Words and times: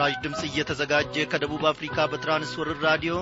ይህ 0.00 0.06
ምስራች 0.06 0.22
ድምፅ 0.24 0.42
እየተዘጋጀ 0.46 1.14
ከደቡብ 1.30 1.62
አፍሪካ 1.70 1.96
በትራንስወርር 2.10 2.78
ራዲዮ 2.86 3.14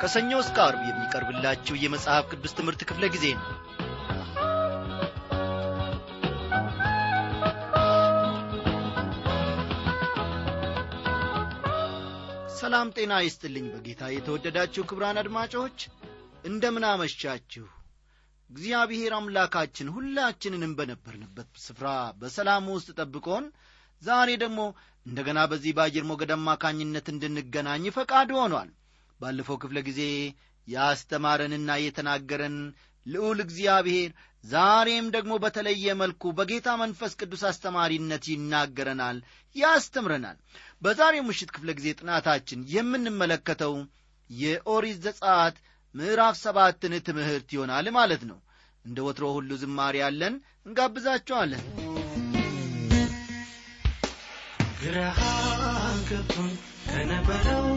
ከሰኞ 0.00 0.30
እስከ 0.42 0.56
አርብ 0.64 0.80
የሚቀርብላችሁ 0.88 1.74
የመጽሐፍ 1.82 2.24
ቅዱስ 2.32 2.52
ትምህርት 2.58 2.80
ክፍለ 2.88 3.04
ጊዜ 3.14 3.24
ነው። 3.36 3.46
ሰላም 12.58 12.92
ጤና 12.96 13.22
ይስጥልኝ 13.24 13.66
በጌታ 13.74 14.12
የተወደዳችሁ 14.12 14.84
ክብራን 14.90 15.22
አድማጮች 15.22 15.78
እንደምን 16.44 16.86
አመሻችሁ? 16.92 17.66
እግዚአብሔር 18.50 19.14
አምላካችን 19.18 19.92
ሁላችንንም 19.96 20.76
በነበርንበት 20.80 21.52
ስፍራ 21.66 21.88
በሰላም 22.20 22.72
ውስጥ 22.74 22.90
ጠብቆን 23.00 23.46
ዛሬ 24.02 24.30
ደግሞ 24.42 24.60
እንደገና 25.06 25.40
በዚህ 25.50 25.72
በአየር 25.76 26.04
ሞገድ 26.10 26.30
አማካኝነት 26.36 27.06
እንድንገናኝ 27.12 27.84
ፈቃድ 27.96 28.30
ሆኗል። 28.38 28.70
ባለፈው 29.20 29.56
ክፍለ 29.62 29.78
ጊዜ 29.88 30.00
ያስተማረንና 30.68 31.70
የተናገረን 31.82 32.56
ልዑል 33.06 33.38
እግዚአብሔር 33.44 34.10
ዛሬም 34.44 35.06
ደግሞ 35.16 35.32
በተለየ 35.44 35.94
መልኩ 36.00 36.32
በጌታ 36.38 36.68
መንፈስ 36.82 37.12
ቅዱስ 37.20 37.42
አስተማሪነት 37.50 38.24
ይናገረናል 38.32 39.18
ያስተምረናል። 39.56 40.38
በዛሬው 40.82 41.26
ምሽት 41.28 41.52
ክፍለ 41.54 41.70
ጊዜ 41.78 41.88
ጥናታችን 42.00 42.66
የምንመለከተው 42.74 43.74
የኦሪት 44.30 44.98
ዘጻት 45.06 45.56
ምዕራፍ 45.94 46.36
ሰባትን 46.44 46.94
ትምህርት 47.08 47.48
ይሆናል 47.56 47.88
ማለት 47.98 48.24
ነው። 48.30 48.38
እንደ 48.84 48.98
ወትሮ 49.06 49.26
ሁሉ 49.36 49.50
ዝማሬ 49.62 49.96
ያለን 50.04 50.36
እንጋብዛቸዋለን 50.66 51.64
ግርሃን 54.84 55.98
ገብቶኝ 56.08 56.54
ከነበረው 56.86 57.68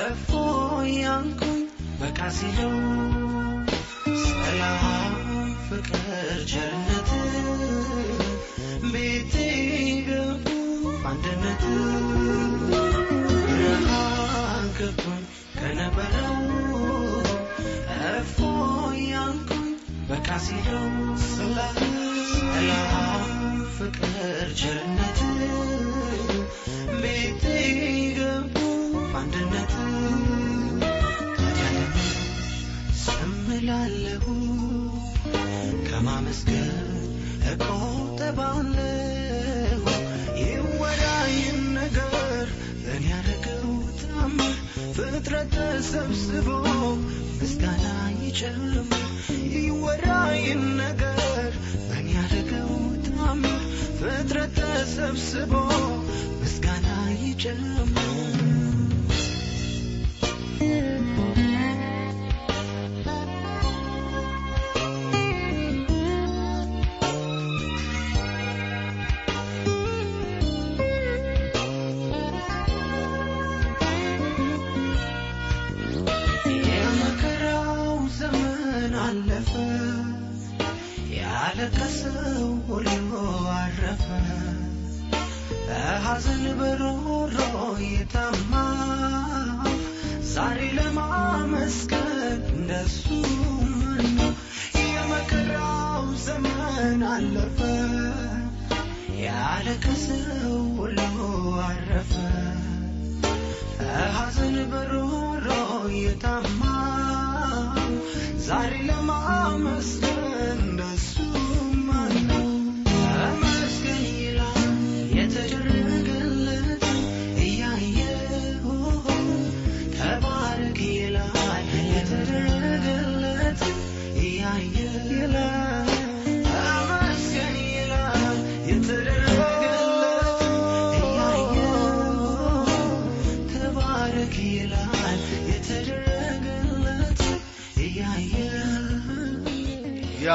እፎ 0.00 0.28
ያንኩኝ 0.96 1.62
በቃ 2.00 2.28
ሲለው 2.36 2.74
ሰላም 4.24 5.16
ፍቅር 5.68 6.06
ቸርነት 6.52 7.10
ቤቴ 8.92 9.34
ገቡ 10.08 10.46
አንድነት 11.10 11.64
ገብቶኝ 14.78 15.22
ከነበረው 15.58 16.38
እፎ 18.12 18.38
በቃ 20.08 20.38
ሲለው 20.38 20.88
ሰላም 21.26 23.41
ፍቅር 23.84 24.18
ቸርነት 24.58 25.20
ቤቴ 27.00 27.44
ገቡ 28.18 28.56
አንድነት 29.20 29.72
ስምላለሁ 33.02 34.26
ከማመስገን 35.86 36.70
እቆጠባለሁ። 37.52 38.76
ይወዳይን 40.42 41.58
ነገር 41.78 42.46
እኔ 42.94 43.04
ያደረገው 43.12 43.68
ፍጥረት 44.96 45.54
ተሰብስቦ 45.56 46.48
ምስጋና 47.40 47.84
ይጨምር 48.22 49.04
ይወዳይን 49.56 50.64
ነገር 50.82 51.50
ፍጥረት 54.02 54.56
ተሰብስቦ 54.58 55.52
ምስጋና 56.40 56.86
ይጨምር 57.22 58.51
ያለቀሰው 81.64 82.38
ሁሉ 82.68 83.10
አረፈ። 83.52 84.04
በሐዘን 85.66 86.44
በሮሮ 86.60 87.36
የታማ 87.84 88.52
ዛሬ 90.32 90.60
ለማመስገን 90.78 92.08
እንደሱ 92.52 93.04
ማነው 93.74 94.32
የመከራው 94.86 96.06
ዘመን 96.24 97.04
አለፈ። 97.12 97.58
ያለቀሰው 99.22 100.50
ሁሉ 100.78 100.98
አረፈ። 101.66 102.12
ሐዘን 104.16 104.58
በሮሮ 104.72 105.46
የታማ 106.00 106.62
ዛሬ 108.46 108.74
ለማመስገን 108.88 110.21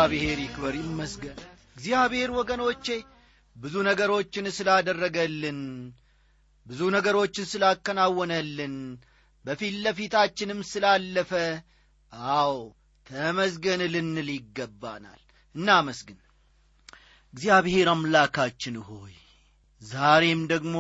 እግዚአብሔር 0.09 0.40
ይክበር 0.41 0.75
ይመስገን። 0.81 1.40
እግዚአብሔር 1.75 2.29
ወገኖቼ 2.35 2.85
ብዙ 3.56 3.75
ነገሮችን 3.88 4.45
ስላደረገልን 4.57 5.59
ብዙ 6.66 6.79
ነገሮችን 6.95 7.50
ስላከናወነልን 7.51 8.75
በፊት 9.45 9.73
ለፊታችንም 9.84 10.59
ስላለፈ 10.69 11.31
አዎ 12.35 12.53
ተመዝገን 13.07 13.84
ልንል 13.94 14.29
ይገባናል። 14.35 15.22
እናመስግን። 15.56 16.19
እግዚአብሔር 17.34 17.89
አምላካችን 17.94 18.78
ሆይ 18.88 19.16
ዛሬም 19.81 20.44
ደግሞ 20.53 20.75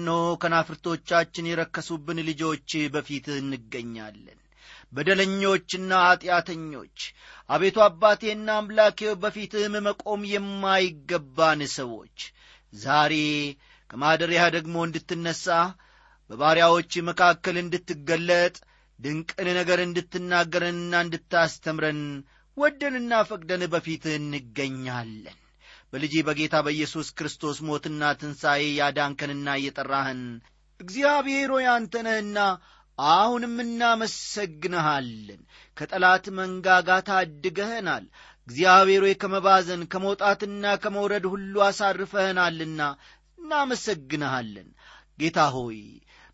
ኖ 0.00 0.10
ከናፍርቶቻችን 0.42 1.50
የረከሱብን 1.50 2.20
ልጆች 2.28 2.70
በፊትህ 2.94 3.40
እንገኛለን 3.44 4.39
በደለኞችና 4.92 5.90
ኀጢአተኞች 6.04 6.98
አቤቱ 7.50 7.76
አባቴና 7.84 8.48
አምላኬ 8.60 9.10
በፊትህም 9.22 9.74
መቆም 9.86 10.22
የማይገባን 10.32 11.60
ሰዎች 11.76 12.18
ዛሬ 12.72 13.14
ከማደሪያ 13.90 14.42
ደግሞ 14.56 14.76
እንድትነሣ 14.86 15.46
በባሪያዎች 16.30 16.92
መካከል 17.08 17.56
እንድትገለጥ 17.62 18.56
ድንቅን 18.98 19.48
ነገር 19.58 19.78
እንድትናገረንና 19.84 20.94
እንድታስተምረን 21.04 22.02
ወደንና 22.56 23.12
ፈቅደን 23.28 23.62
በፊትህ 23.72 24.14
እንገኛለን። 24.18 25.38
በልጅ 25.92 26.14
በጌታ 26.26 26.56
በኢየሱስ 26.64 27.08
ክርስቶስ 27.18 27.58
ሞትና 27.68 28.10
ትንሣኤ 28.20 28.62
ያዳንከንና 28.76 29.48
እየጠራህን 29.60 30.20
እግዚአብሔር 30.80 31.50
ሆይ 31.54 31.66
አንተ 31.72 31.94
አሁንም 33.10 33.54
እናመሰግንሃለን። 33.64 35.40
ከጠላት 35.76 36.24
መንጋጋ 36.38 36.88
ታድገህናል። 37.08 38.04
እግዚአብሔር 38.48 39.02
ሆይ 39.02 39.14
ከመባዘን 39.22 39.82
ከመውጣትና 39.92 40.64
ከመውረድ 40.82 41.24
ሁሉ 41.32 41.54
አሳርፈህናልና 41.66 42.80
እናመሰግንሃለን። 43.38 44.68
ጌታ 45.18 45.38
ሆይ 45.54 45.80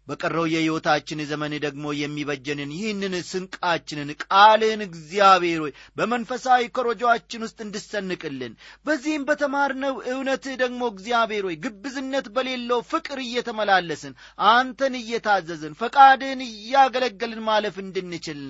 በቀረው 0.08 0.44
የሕይወታችን 0.50 1.20
ዘመን 1.30 1.52
ደግሞ 1.64 1.94
የሚበጀንን 1.98 2.70
ይህንን 2.76 3.14
ስንቃችንን 3.30 4.10
ቃልህን 4.24 4.82
እግዚአብሔር 4.86 5.62
በመንፈሳዊ 5.98 6.62
ኮረጆአችን 6.76 7.44
ውስጥ 7.46 7.58
እንድሰንቅልን 7.66 8.52
በዚህም 8.86 9.26
በተማርነው 9.28 9.94
እውነትህ 10.12 10.56
ደግሞ 10.62 10.82
እግዚአብሔር 10.92 11.46
ሆይ 11.48 11.56
ግብዝነት 11.64 12.28
በሌለው 12.36 12.82
ፍቅር 12.92 13.20
እየተመላለስን 13.24 14.14
አንተን 14.50 14.96
እየታዘዝን 15.00 15.78
ፈቃድህን 15.80 16.42
እያገለገልን 16.48 17.42
ማለፍ 17.48 17.78
እንድንችል 17.84 18.42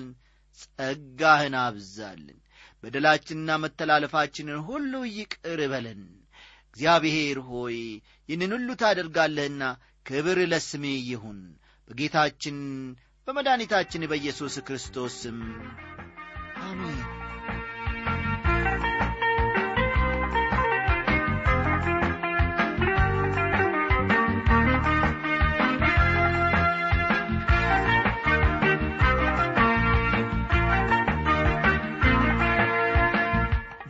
ጸጋህን 0.59 1.55
አብዛልን 1.63 2.37
በደላችንና 2.83 3.51
መተላለፋችንን 3.61 4.59
ሁሉ 4.67 4.93
ይቅር 5.13 5.61
በለን። 5.71 6.01
እግዚአብሔር 6.69 7.37
ሆይ 7.47 7.77
ይህንን 8.29 8.51
ሁሉ 8.55 8.69
ታደርጋለህና 8.81 9.63
ክብር 10.07 10.39
ለስሜ 10.51 10.83
ይሁን 11.07 11.39
በጌታችን 11.87 12.57
በመድኃኒታችን 13.27 14.07
በኢየሱስ 14.09 14.55
ክርስቶስ 14.67 15.15
ስም። 15.21 15.39
አሜን። 16.63 17.01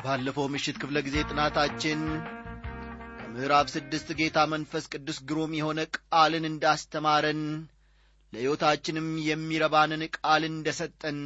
ባለፈው 0.03 0.47
ምሽት 0.51 0.77
ክፍለ 0.81 0.97
ጊዜ 1.05 1.17
ጥናታችን 1.29 2.01
ከምዕራፍ 3.37 3.67
ስድስት 3.73 4.07
ጌታ 4.19 4.37
መንፈስ 4.51 4.85
ቅዱስ 4.93 5.17
ግሩም 5.29 5.51
የሆነ 5.57 5.79
ቃልን 5.95 6.45
እንዳስተማረን 6.49 7.41
ለሕይወታችንም 8.33 9.09
የሚረባንን 9.27 10.03
ቃል 10.15 10.43
እንደ 10.49 10.71
ሰጠን 10.79 11.17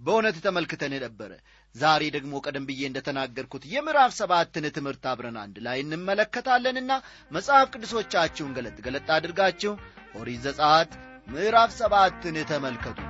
በእውነት 0.00 0.36
ተመልክተን 0.46 0.94
ነበረ። 1.04 1.30
ዛሬ 1.74 2.02
ደግሞ 2.16 2.42
ቀደም 2.44 2.66
ብዬ 2.68 2.82
እንደ 2.90 3.00
ተናገርኩት 3.08 3.64
የምዕራፍ 3.72 4.12
ሰባትን 4.20 4.66
ትምህርት 4.76 5.06
አብረን 5.12 5.38
አንድ 5.44 5.56
ላይ 5.66 5.80
እንመለከታለንና 5.84 6.92
መጽሐፍ 7.30 7.72
ቅዱሶቻችሁን 7.74 8.54
ገለጥ 8.58 8.78
ገለጥ 8.86 9.08
አድርጋችሁ 9.16 9.74
ኦሪት 10.20 10.42
ዘጸአት 10.46 10.92
ምዕራፍ 11.28 11.72
ሰባትን 11.80 12.38
ተመልከቱ 12.52 13.00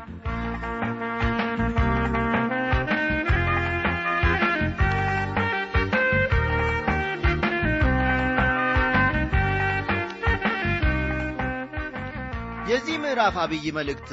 የዚህ 12.74 12.96
ምዕራፍ 13.02 13.34
አብይ 13.42 13.66
መልእክት 13.76 14.08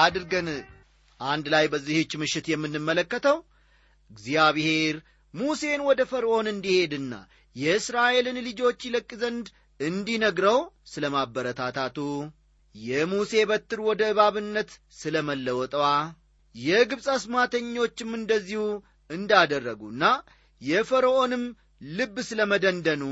አድርገን 0.00 0.48
አንድ 1.20 1.46
ላይ 1.54 1.64
በዚህች 1.72 2.12
ምሽት 2.20 2.46
የምንመለከተው 2.50 3.36
እግዚአብሔር 4.10 4.96
ሙሴን 5.34 5.80
ወደ 5.88 6.00
ፈርዖን 6.10 6.46
እንዲሄድና 6.52 7.14
የእስራኤልን 7.56 8.38
ልጆች 8.48 8.78
ይለቅ 8.88 9.10
ዘንድ 9.22 9.46
እንዲነግረው 9.80 10.58
ስለ 10.92 11.04
ማበረታታቱ 11.14 11.98
የሙሴ 12.74 13.42
በትር 13.50 13.80
ወደ 13.88 14.02
እባብነት 14.12 14.70
ስለ 15.00 15.22
መለወጠዋ 15.30 15.86
የግብፅ 16.54 17.08
አስማተኞችም 17.16 18.12
እንደዚሁ 18.20 18.62
እንዳደረጉና 19.10 20.04
የፈርዖንም 20.62 21.44
ልብ 21.96 22.18
ስለ 22.28 22.42
መደንደኑ 22.52 23.02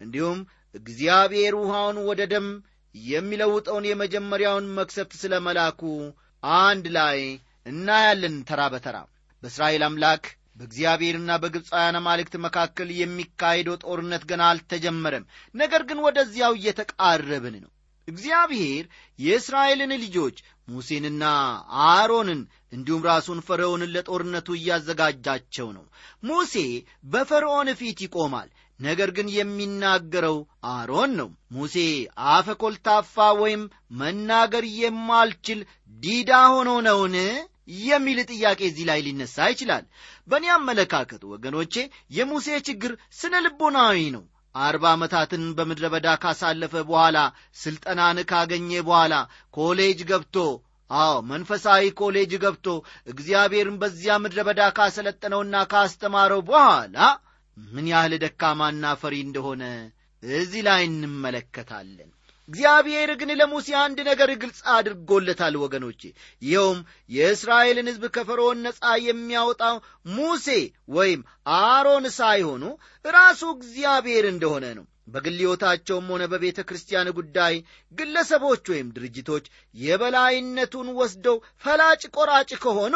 እንዲሁም 0.00 0.40
እግዚአብሔር 0.74 1.56
ውሃውን 1.62 2.00
ወደ 2.10 2.22
ደም 2.34 2.48
የሚለውጠውን 2.94 3.88
የመጀመሪያውን 3.88 4.66
መክሰፍት 4.78 5.14
ስለ 5.22 5.34
መላኩ 5.46 5.82
አንድ 6.42 6.84
ላይ 6.96 7.18
እናያለን 7.66 8.36
ተራ 8.48 8.60
በተራ። 8.74 8.96
በእስራኤል 9.42 9.82
አምላክ 9.86 10.24
በእግዚአብሔርና 10.56 11.30
በግብፃውያን 11.42 11.98
አማልክት 11.98 12.34
መካከል 12.44 12.88
የሚካሄደው 12.94 13.76
ጦርነት 13.84 14.22
ገና 14.30 14.42
አልተጀመረም። 14.50 15.28
ነገር 15.54 15.82
ግን 15.90 16.02
ወደዚያው 16.06 16.54
እየተቃረብን 16.58 17.56
ነው። 17.64 17.70
እግዚአብሔር 18.08 18.84
የእስራኤልን 19.18 19.92
ልጆች 20.04 20.36
ሙሴንና 20.68 21.24
አሮንን 21.88 22.40
እንዲሁም 22.72 23.06
ራሱን 23.08 23.38
ፈርዖንን 23.46 23.92
ለጦርነቱ 23.94 24.48
እያዘጋጃቸው 24.56 25.68
ነው። 25.76 25.84
ሙሴ 26.22 26.54
በፈርዖን 27.12 27.68
ፊት 27.80 28.00
ይቆማል 28.06 28.48
ነገር 28.80 29.10
ግን 29.16 29.28
የሚናገረው 29.34 30.36
አሮን 30.70 31.12
ነው። 31.20 31.28
ሙሴ 31.52 31.76
አፈ 32.30 32.48
ኮልታፋ 32.62 33.26
ወይም 33.40 33.62
መናገር 34.00 34.64
የማልችል 34.78 35.60
ዲዳ 36.00 36.32
ሆኖ 36.52 36.70
ነውን? 36.86 37.16
የሚል 37.82 38.18
ጥያቄ 38.30 38.60
እዚህ 38.68 38.84
ላይ 38.88 39.00
ሊነሳ 39.06 39.46
ይችላል። 39.52 39.84
በእኔ 40.28 40.46
አመለካከት 40.54 41.22
ወገኖቼ 41.32 41.74
የሙሴ 42.16 42.46
ችግር 42.68 42.92
ስነ 43.18 43.34
ልቦናዊ 43.44 43.98
ነው። 44.16 44.24
አርባ 44.54 44.84
ዓመታትን 44.94 45.42
በምድረ 45.58 45.86
በዳ 45.92 46.08
ካሳለፈ 46.22 46.74
በኋላ 46.88 47.18
ሥልጠናን 47.56 48.18
ካገኘ 48.30 48.70
በኋላ 48.88 49.14
ኮሌጅ 49.54 50.00
ገብቶ 50.10 50.36
አዎ 50.90 51.12
መንፈሳዊ 51.30 51.82
ኮሌጅ 52.00 52.32
ገብቶ 52.44 52.66
እግዚአብሔርን 53.06 53.76
በዚያ 53.82 54.14
ምድረ 54.22 54.40
በዳ 54.48 54.62
ካሰለጠነውና 54.78 55.56
ካስተማረው 55.72 56.40
በኋላ 56.48 56.96
ምን 57.68 57.86
ያህል 57.90 58.14
ደካማና 58.22 58.94
ፈሪ 59.00 59.14
እንደሆነ 59.24 59.62
እዚህ 60.22 60.62
ላይ 60.66 60.82
እንመለከታለን። 60.88 62.10
እግዚአብሔር 62.48 63.10
ግን 63.18 63.30
ለሙሴ 63.40 63.68
አንድ 63.80 63.98
ነገር 64.08 64.30
ግልጽ 64.42 64.60
አድርጎለታል 64.74 65.54
ወገኖቼ። 65.62 66.00
ይኸውም 66.42 66.78
የእስራኤልን 67.10 67.90
ሕዝብ 67.90 68.04
ከፈርዖን 68.16 68.62
ነፃ 68.66 68.80
የሚያወጣው 69.04 69.76
ሙሴ 70.14 70.46
ወይም 70.94 71.20
አሮን 71.58 72.06
ሳይሆኑ 72.16 72.64
ራሱ 73.04 73.42
እግዚአብሔር 73.56 74.26
እንደሆነ 74.32 74.66
ነው። 74.78 74.86
በግል 75.12 75.36
ሕይወታቸውም 75.38 76.08
ሆነ 76.12 76.24
በቤተ 76.32 76.58
ክርስቲያን 76.66 77.08
ጉዳይ 77.16 77.54
ግለሰቦች 77.92 78.64
ወይም 78.72 78.88
ድርጅቶች 78.96 79.44
የበላይነቱን 79.74 80.88
ወስደው 80.98 81.36
ፈላጭ 81.64 82.02
ቆራጭ 82.16 82.50
ከሆኑ 82.62 82.94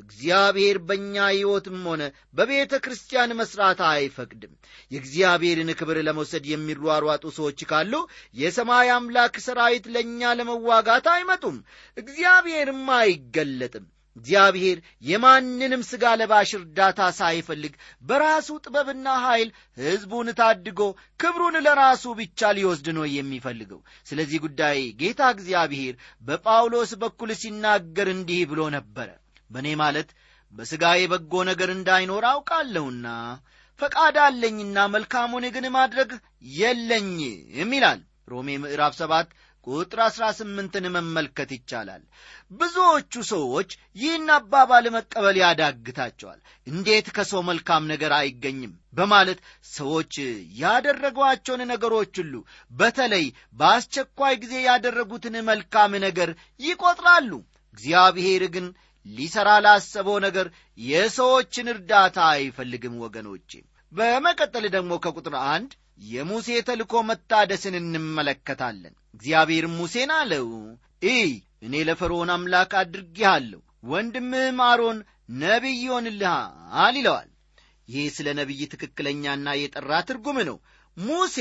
እግዚአብሔር 0.00 0.76
በእኛ 0.82 1.14
ሕይወትም 1.30 1.78
ሆነ 1.88 2.02
በቤተ 2.34 2.80
ክርስቲያን 2.84 3.36
መሥራት 3.38 3.80
አይፈቅድም። 3.88 4.52
የእግዚአብሔርን 4.90 5.70
ክብር 5.78 5.98
ለመውሰድ 6.06 6.44
የሚሯሯጡ 6.50 7.24
ሰዎች 7.36 7.60
ካሉ 7.70 7.94
የሰማይ 8.36 8.90
አምላክ 8.96 9.36
ሰራዊት 9.44 9.86
ለእኛ 9.94 10.32
ለመዋጋት 10.38 11.08
አይመጡም። 11.12 11.58
እግዚአብሔርም 11.96 12.84
አይገለጥም። 12.98 13.86
እግዚአብሔር 14.16 14.78
የማንንም 15.04 15.82
ሥጋ 15.90 16.04
ለባሽ 16.20 16.50
እርዳታ 16.58 17.00
ሳይፈልግ 17.18 17.74
በራሱ 18.04 18.48
ጥበብና 18.64 19.06
ኃይል 19.22 19.48
ሕዝቡን 19.78 20.28
ታድጎ 20.40 20.80
ክብሩን 21.20 21.56
ለራሱ 21.66 22.04
ብቻ 22.18 22.50
ሊወስድ 22.58 22.88
ነው 22.98 23.06
የሚፈልገው። 23.14 23.80
ስለዚህ 24.08 24.40
ጉዳይ 24.44 24.80
ጌታ 25.00 25.30
እግዚአብሔር 25.34 25.94
በጳውሎስ 26.22 26.92
በኩል 27.02 27.32
ሲናገር 27.40 28.10
እንዲህ 28.14 28.42
ብሎ 28.52 28.62
ነበረ 28.76 29.08
በእኔ 29.52 29.68
ማለት 29.82 30.08
በሥጋዬ 30.52 31.00
በጎ 31.12 31.34
ነገር 31.48 31.70
እንዳይኖር 31.74 32.24
አውቃለሁና 32.30 33.06
ፈቃድ 33.80 34.16
አለኝና 34.24 34.78
መልካሙን 34.94 35.44
ግን 35.54 35.66
ማድረግ 35.76 36.10
የለኝም 36.56 37.72
ይላል። 37.76 38.00
ሮሜ 38.28 38.48
ምዕራፍ 38.62 38.94
ሰባት 38.98 39.28
ቁጥር 39.66 39.98
አሥራ 40.04 40.24
ስምንትን 40.38 40.84
መመልከት 40.94 41.50
ይቻላል። 41.56 42.02
ብዙዎቹ 42.52 43.22
ሰዎች 43.30 43.70
ይህን 43.96 44.28
አባባል 44.36 44.86
መቀበል 44.96 45.36
ያዳግታቸዋል። 45.42 46.38
እንዴት 46.66 47.06
ከሰው 47.16 47.42
መልካም 47.50 47.84
ነገር 47.92 48.12
አይገኝም? 48.18 48.72
በማለት 48.92 49.38
ሰዎች 49.72 50.14
ያደረጓቸውን 50.62 51.62
ነገሮች 51.72 52.14
ሁሉ 52.22 52.34
በተለይ 52.72 53.26
በአስቸኳይ 53.54 54.36
ጊዜ 54.42 54.54
ያደረጉትን 54.68 55.36
መልካም 55.50 55.94
ነገር 56.06 56.32
ይቆጥራሉ። 56.60 57.30
እግዚአብሔር 57.74 58.44
ግን 58.54 58.66
ሊሠራ 59.06 59.50
ላሰበው 59.64 60.16
ነገር 60.24 60.46
የሰዎችን 60.84 61.70
እርዳታ 61.72 62.18
አይፈልግም 62.34 62.94
ወገኖቼ። 63.04 63.50
በመቀጠል 63.92 64.64
ደግሞ 64.74 64.92
ከቁጥር 65.04 65.34
አንድ 65.48 65.72
የሙሴ 66.08 66.48
ተልኮ 66.68 66.92
መታደስን 67.08 67.74
እንመለከታለን። 67.80 68.94
እግዚአብሔርም 69.16 69.74
ሙሴን 69.80 70.10
አለው 70.18 70.46
እይ 71.10 71.28
እኔ 71.62 71.74
ለፈርዖን 71.88 72.30
አምላክ 72.34 72.72
አድርጌሃለሁ 72.80 73.60
ወንድምህም 73.84 74.58
አሮን 74.68 74.98
ነቢይ 75.42 75.76
ይሆንልሃል 75.84 76.96
ይለዋል። 76.98 77.28
ይህ 77.88 78.06
ስለ 78.16 78.28
ነቢይ 78.38 78.62
ትክክለኛና 78.72 79.48
የጠራ 79.58 79.92
ትርጉም 80.08 80.38
ነው። 80.48 80.58
ሙሴ 80.96 81.36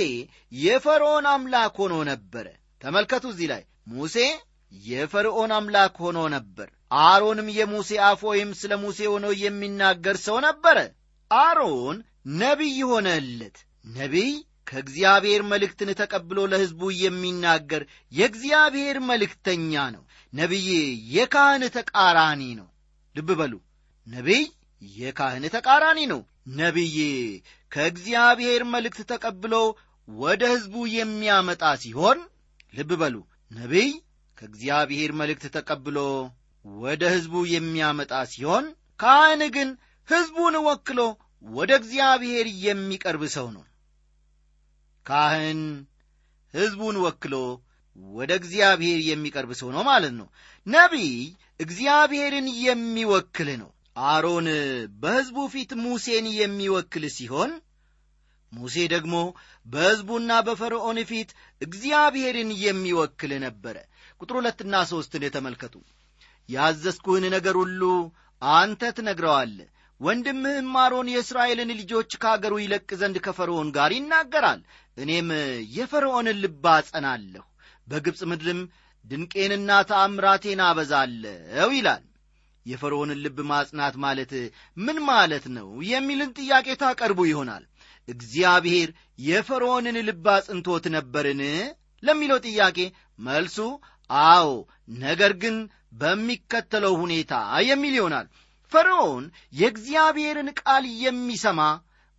የፈርዖን 0.59 1.25
አምላክ 1.33 1.75
ሆኖ 1.81 1.95
ነበረ። 2.11 2.47
ተመልከቱ 2.81 3.25
እዚህ 3.33 3.47
ላይ። 3.53 3.63
ሙሴ 3.93 4.17
የፈርዖን 4.71 5.51
አምላክ 5.55 5.95
ሆኖ 6.03 6.19
ነበር 6.35 6.69
አሮንም 6.91 7.47
የሙሴ 7.55 7.89
አፍ 8.07 8.21
ወይም 8.29 8.49
ስለ 8.59 8.71
ሙሴ 8.81 8.99
ሆኖ 9.11 9.27
የሚናገር 9.41 10.15
ሰው 10.25 10.37
ነበረ። 10.45 10.77
አሮን 11.31 11.97
ነቢይ 12.39 12.79
ሆነለት። 12.89 13.57
ነቢይ 13.91 14.31
ከእግዚአብሔር 14.67 15.41
መልእክትን 15.51 15.89
ተቀብሎ 15.99 16.39
ለሕዝቡ 16.51 16.81
የሚናገር 17.01 17.83
የእግዚአብሔር 18.11 18.97
መልእክተኛ 19.09 19.83
ነው። 19.95 20.03
ነቢይ 20.33 20.67
የካህን 21.15 21.63
ተቃራኒ 21.77 22.43
ነው። 22.59 22.67
ልብ 23.15 23.29
በሉ። 23.39 23.53
ነቢይ 24.07 24.43
የካህን 24.81 25.45
ተቃራኒ 25.55 25.99
ነው። 26.11 26.21
ነቢይ 26.59 26.97
ከእግዚአብሔር 27.71 28.61
መልእክት 28.73 29.01
ተቀብሎ 29.11 29.55
ወደ 30.07 30.43
ሕዝቡ 30.53 30.75
የሚያመጣ 30.95 31.63
ሲሆን 31.81 32.19
ልብ 32.73 32.91
በሉ። 33.01 33.15
ነቢይ 33.51 33.89
ከእግዚአብሔር 34.37 35.11
መልእክት 35.19 35.45
ተቀብሎ 35.55 35.97
ወደ 36.65 37.03
ሕዝቡ 37.13 37.35
የሚያመጣ 37.53 38.13
ሲሆን 38.31 38.65
ካህን 38.99 39.41
ግን 39.55 39.69
ሕዝቡን 40.09 40.55
ወክሎ 40.67 40.99
ወደ 41.45 41.71
እግዚአብሔር 41.81 42.47
የሚቀርብ 42.65 43.23
ሰው 43.35 43.47
ነው። 43.55 43.63
ካህን 45.05 45.61
ሕዝቡን 46.53 46.97
ወክሎ 47.05 47.35
ወደ 48.13 48.31
እግዚአብሔር 48.39 48.99
የሚቀርብ 49.09 49.51
ሰው 49.59 49.69
ነው 49.75 49.83
ማለት 49.89 50.13
ነው። 50.19 50.27
ነቢይ 50.67 51.13
እግዚአብሔርን 51.59 52.47
የሚወክል 52.65 53.49
ነው። 53.61 53.69
አሮን 54.05 54.47
በሕዝቡ 55.01 55.37
ፊት 55.53 55.71
ሙሴን 55.83 56.25
የሚወክል 56.37 57.03
ሲሆን 57.15 57.51
ሙሴ 58.51 58.75
ደግሞ 58.93 59.15
በሕዝቡና 59.65 60.31
በፈርዖን 60.47 60.99
ፊት 61.09 61.29
እግዚአብሔርን 61.61 62.49
የሚወክል 62.63 63.31
ነበረ። 63.45 63.75
ቁጥር 64.21 64.35
ሁለትና 64.39 64.75
ሦስትን 64.91 65.25
የተመልከቱ 65.27 65.75
ያዘዝኩህን 66.49 67.25
ነገር 67.35 67.55
ሁሉ 67.61 67.81
አንተ 68.41 68.91
ትነግረዋለ 68.97 69.57
ወንድምህም 70.01 70.69
አሮን 70.83 71.07
የእስራኤልን 71.11 71.71
ልጆች 71.79 72.11
ከአገሩ 72.21 72.53
ይለቅ 72.61 72.87
ዘንድ 73.01 73.17
ከፈርዖን 73.25 73.67
ጋር 73.75 73.91
ይናገራል። 73.95 74.61
እኔም 74.97 75.27
የፈርዖንን 75.75 76.39
ልብ 76.43 76.63
አጸናለሁ 76.73 77.43
በግብፅ 77.87 78.21
ምድርም 78.31 78.61
ድንቄንና 79.05 79.71
ተአምራቴን 79.89 80.61
አበዛለሁ 80.67 81.69
ይላል። 81.77 82.03
የፈርዖንን 82.65 83.21
ልብ 83.25 83.37
ማጽናት 83.51 83.95
ማለት 84.03 84.31
ምን 84.77 84.97
ማለት 85.07 85.45
ነው 85.55 85.69
የሚልን 85.91 86.33
ጥያቄ 86.39 86.67
ታቀርቡ 86.81 87.19
ይሆናል። 87.29 87.63
እግዚአብሔር 88.07 88.89
የፈርዖንን 89.25 89.97
ልብ 90.07 90.25
አጽንቶት 90.35 90.85
ነበርን 90.95 91.41
ለሚለው 92.03 92.39
ጥያቄ 92.47 92.77
መልሱ 93.19 93.57
አዎ 94.25 94.47
ነገር 95.01 95.33
ግን 95.41 95.55
በሚከተለው 96.01 96.93
ሁኔታ 97.01 97.33
የሚል 97.67 97.93
ይሆናል። 97.97 98.27
ፈርዖን 98.71 99.23
የእግዚአብሔርን 99.53 100.49
ቃል 100.59 100.83
የሚሰማ 101.03 101.61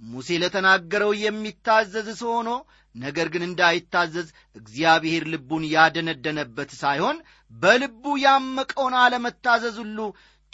ሙሴ 0.01 0.29
ለተናገረው 0.43 1.13
የሚታዘዝ 1.23 2.21
ሆኖ 2.29 2.51
ነገር 2.95 3.27
ግን 3.35 3.43
እንዳይታዘዝ 3.47 4.29
እግዚአብሔር 4.57 5.25
ልቡን 5.33 5.63
ያደነደነበት 5.75 6.71
ሳይሆን 6.81 7.19
በልቡ 7.53 8.05
ያመቀውን 8.25 8.95
አለመታዘዝ 9.03 9.77
ሁሉ 9.83 9.99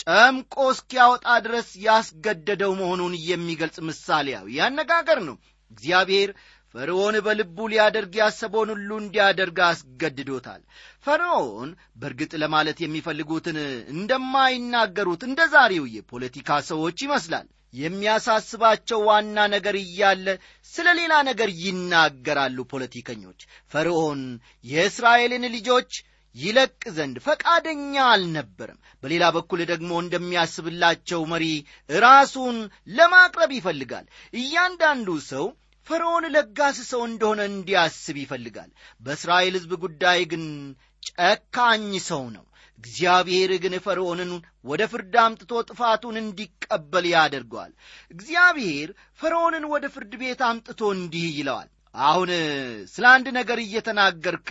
ጨምቆ 0.03 0.55
እስኪያወጣ 0.73 1.27
ድረስ 1.47 1.69
ያስገደደው 1.87 2.73
መሆኑን 2.81 3.15
የሚገልጽ 3.29 3.79
ምሳሌያዊ 3.89 4.59
አነጋገር 4.67 5.21
ነው። 5.29 5.37
እግዚአብሔር 5.71 6.31
ፈርዖን 6.75 7.17
በልቡ 7.27 7.59
ሊያደርግ 7.73 8.15
ያሰበውን 8.21 8.71
ሁሉ 8.73 8.91
እንዲያደርግ 9.03 9.59
አስገድዶታል። 9.67 10.63
ፈርዖን 11.07 11.71
በእርግጥ 12.01 12.33
ለማለት 12.43 12.79
የሚፈልጉትን 12.83 13.59
እንደማይናገሩት 13.95 15.23
እንደ 15.29 15.41
ዛሬው 15.55 15.87
የፖለቲካ 15.95 16.59
ሰዎች 16.69 16.99
ይመስላል። 17.07 17.47
የሚያሳስባቸው 17.75 19.01
ዋና 19.09 19.39
ነገር 19.55 19.77
እያለ 19.81 20.27
ስለ 20.73 20.89
ሌላ 21.01 21.15
ነገር 21.29 21.51
ይናገራሉ 21.63 22.59
ፖለቲከኞች። 22.71 23.41
ፈርዖን 23.73 24.23
የእስራኤልን 24.65 25.45
ልጆች 25.57 25.91
ይለቅ 26.37 26.81
ዘንድ 26.97 27.17
ፈቃደኛ 27.27 27.95
አልነበረም። 28.09 28.81
በሌላ 29.03 29.25
በኩል 29.37 29.61
ደግሞ 29.71 29.91
እንደሚያስብላቸው 30.03 31.23
መሪ 31.33 31.45
ራሱን 32.01 32.57
ለማቅረብ 32.97 33.53
ይፈልጋል። 33.59 34.07
እያንዳንዱ 34.35 35.09
ሰው 35.31 35.47
ፈርዖን 35.89 36.25
ለጋስ 36.35 36.79
ሰው 36.91 37.03
እንደሆነ 37.09 37.41
እንዲያስብ 37.51 38.17
ይፈልጋል። 38.23 38.71
በእስራኤል 39.01 39.55
ሕዝብ 39.59 39.73
ጉዳይ 39.85 40.21
ግን 40.33 40.45
ጨካኝ 41.11 41.91
ሰው 42.09 42.25
ነው። 42.37 42.45
እግዚአብሔር 42.79 43.51
ግን 43.63 43.75
ፈርዖንን 43.85 44.31
ወደ 44.65 44.83
ፍርድ 44.91 45.15
አምጥቶ 45.23 45.53
ጥፋቱን 45.69 46.17
እንዲቀበል 46.21 47.07
ያደርገዋል። 47.13 47.73
እግዚአብሔር 48.15 48.89
ፈርዖንን 49.21 49.65
ወደ 49.73 49.85
ፍርድ 49.95 50.13
ቤት 50.21 50.43
አምጥቶ 50.49 50.91
እንዲህ 50.97 51.27
ይለዋል። 51.39 51.69
አሁን 51.95 52.31
ስለ 52.93 53.05
አንድ 53.13 53.27
ነገር 53.39 53.59
እየተናገርክ 53.63 54.49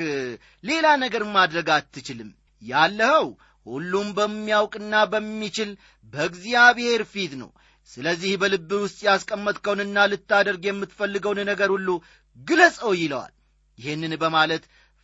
ሌላ 0.64 0.88
ነገር 1.04 1.24
ማድረግ 1.36 1.68
አትችልም። 1.76 2.32
ያለኸው 2.62 3.28
ሁሉም 3.66 4.08
በሚያውቅና 4.18 4.94
በሚችል 5.14 5.72
በእግዚአብሔር 6.14 7.02
ፊት 7.14 7.34
ነው 7.42 7.50
ስለዚህ 7.92 8.32
በልብህ 8.42 8.82
ውስጥ 8.86 9.00
ያስቀመጥከውንና 9.08 9.98
ልታደርግ 10.12 10.64
የምትፈልገውን 10.68 11.40
ነገር 11.52 11.70
ሁሉ 11.76 11.90
ግለጸው 12.38 12.92
ይለዋል። 12.98 13.34
ይህንን 13.78 14.14
በማለት 14.22 14.64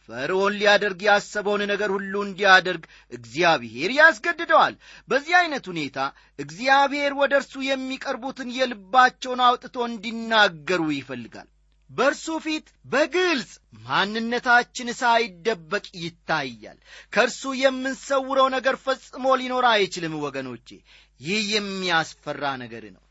ፈርዖን 0.09 0.57
ሊያደርግ 0.59 0.99
ያሰበውን 1.07 1.61
ነገር 1.71 1.89
ሁሉ 1.95 2.13
እንዲያደርግ 2.25 2.83
እግዚአብሔር 3.11 3.91
ያስገድደዋል። 3.97 4.73
በዚህ 5.09 5.33
ዐይነት 5.39 5.65
ሁኔታ 5.71 5.97
እግዚአብሔር 6.39 7.13
ወደ 7.21 7.33
እርሱ 7.39 7.53
የሚቀርቡትን 7.67 8.49
የልባቸውን 8.57 9.43
አውጥቶ 9.47 9.75
እንዲናገሩ 9.89 10.83
ይፈልጋል 10.97 11.47
በእርሱ 11.93 12.25
ፊት 12.43 12.67
በግልጽ 12.85 13.51
ማንነታችን 13.87 14.89
ሳይደበቅ 14.99 15.85
ይታያል። 16.03 16.77
ከእርሱ 17.13 17.53
የምንሰውረው 17.61 18.47
ነገር 18.55 18.75
ፈጽሞ 18.85 19.25
ሊኖር 19.41 19.65
አይችልም 19.71 20.15
ወገኖቼ። 20.25 20.67
ይህ 21.21 21.41
የሚያስፈራ 21.53 22.43
ነገር 22.63 22.85
ነው። 22.95 23.03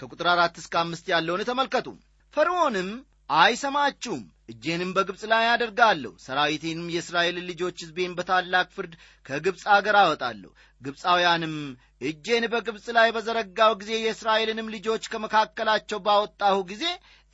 ከቁጥር 0.00 0.28
አራት 0.32 0.56
እስከ 0.62 0.74
አምስት 0.82 1.06
ያለውን 1.12 1.42
ተመልከቱ። 1.50 1.88
ፈርዖንም 2.34 2.88
አይሰማችሁም 3.36 4.22
እጄንም 4.48 4.90
በግብፅ 4.96 5.22
ላይ 5.30 5.44
አደርጋለሁ 5.52 6.12
ሰራዊቴንም 6.24 6.90
የእስራኤልን 6.94 7.46
ልጆች 7.48 7.76
ሕዝቤን 7.84 8.12
በታላቅ 8.18 8.66
ፍርድ 8.76 8.92
ከግብፅ 9.26 9.64
አገር 9.76 9.96
አወጣለሁ 10.02 10.50
ግብፃውያንም 10.80 11.54
እጄን 12.00 12.44
በግብፅ 12.52 12.86
ላይ 12.96 13.08
በዘረጋው 13.14 13.72
ጊዜ 13.80 13.92
የእስራኤልንም 13.98 14.72
ልጆች 14.74 15.04
ከመካከላቸው 15.12 15.98
ባወጣሁ 16.06 16.56
ጊዜ 16.70 16.84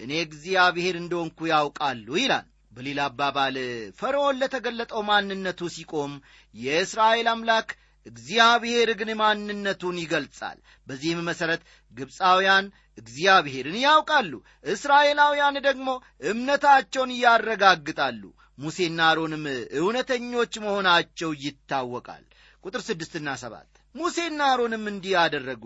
እኔ 0.00 0.12
እግዚአብሔር 0.26 0.96
እንደሆንኩ 1.00 1.38
ያውቃሉ 1.50 2.06
ይላል። 2.20 2.46
በሌላ 2.72 3.00
አባባል 3.08 3.56
ፈርዖን 3.98 4.38
ለተገለጠው 4.42 5.00
ማንነቱ 5.08 5.60
ሲቆም 5.74 6.12
የእስራኤል 6.54 7.26
አምላክ 7.32 7.68
እግዚአብሔር 8.06 8.90
ግን 9.00 9.10
ማንነቱን 9.20 9.96
ይገልጻል። 10.02 10.56
በዚህም 10.86 11.20
መሠረት 11.28 11.62
ግብፃውያን 11.92 12.66
እግዚአብሔርን 12.98 13.76
ያውቃሉ 13.84 14.32
እስራኤላውያን 14.66 15.58
ደግሞ 15.68 15.88
እምነታቸውን 16.30 17.12
ያረጋግጣሉ። 17.20 18.22
ሙሴና 18.58 19.00
አሮንም 19.10 19.44
እውነተኞች 19.78 20.54
መሆናቸው 20.64 21.30
ይታወቃል። 21.44 22.24
ቁጥር 22.64 22.82
ስድስትና 22.88 23.28
ሰባት 23.42 23.68
ሙሴና 23.94 24.40
አሮንም 24.52 24.84
እንዲህ 24.90 25.14
አደረጉ። 25.22 25.64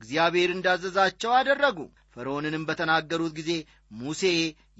እግዚአብሔር 0.00 0.50
እንዳዘዛቸው 0.54 1.30
አደረጉ። 1.38 1.78
ፈርዖንንም 2.14 2.62
በተናገሩት 2.68 3.32
ጊዜ 3.38 3.50
ሙሴ 3.98 4.22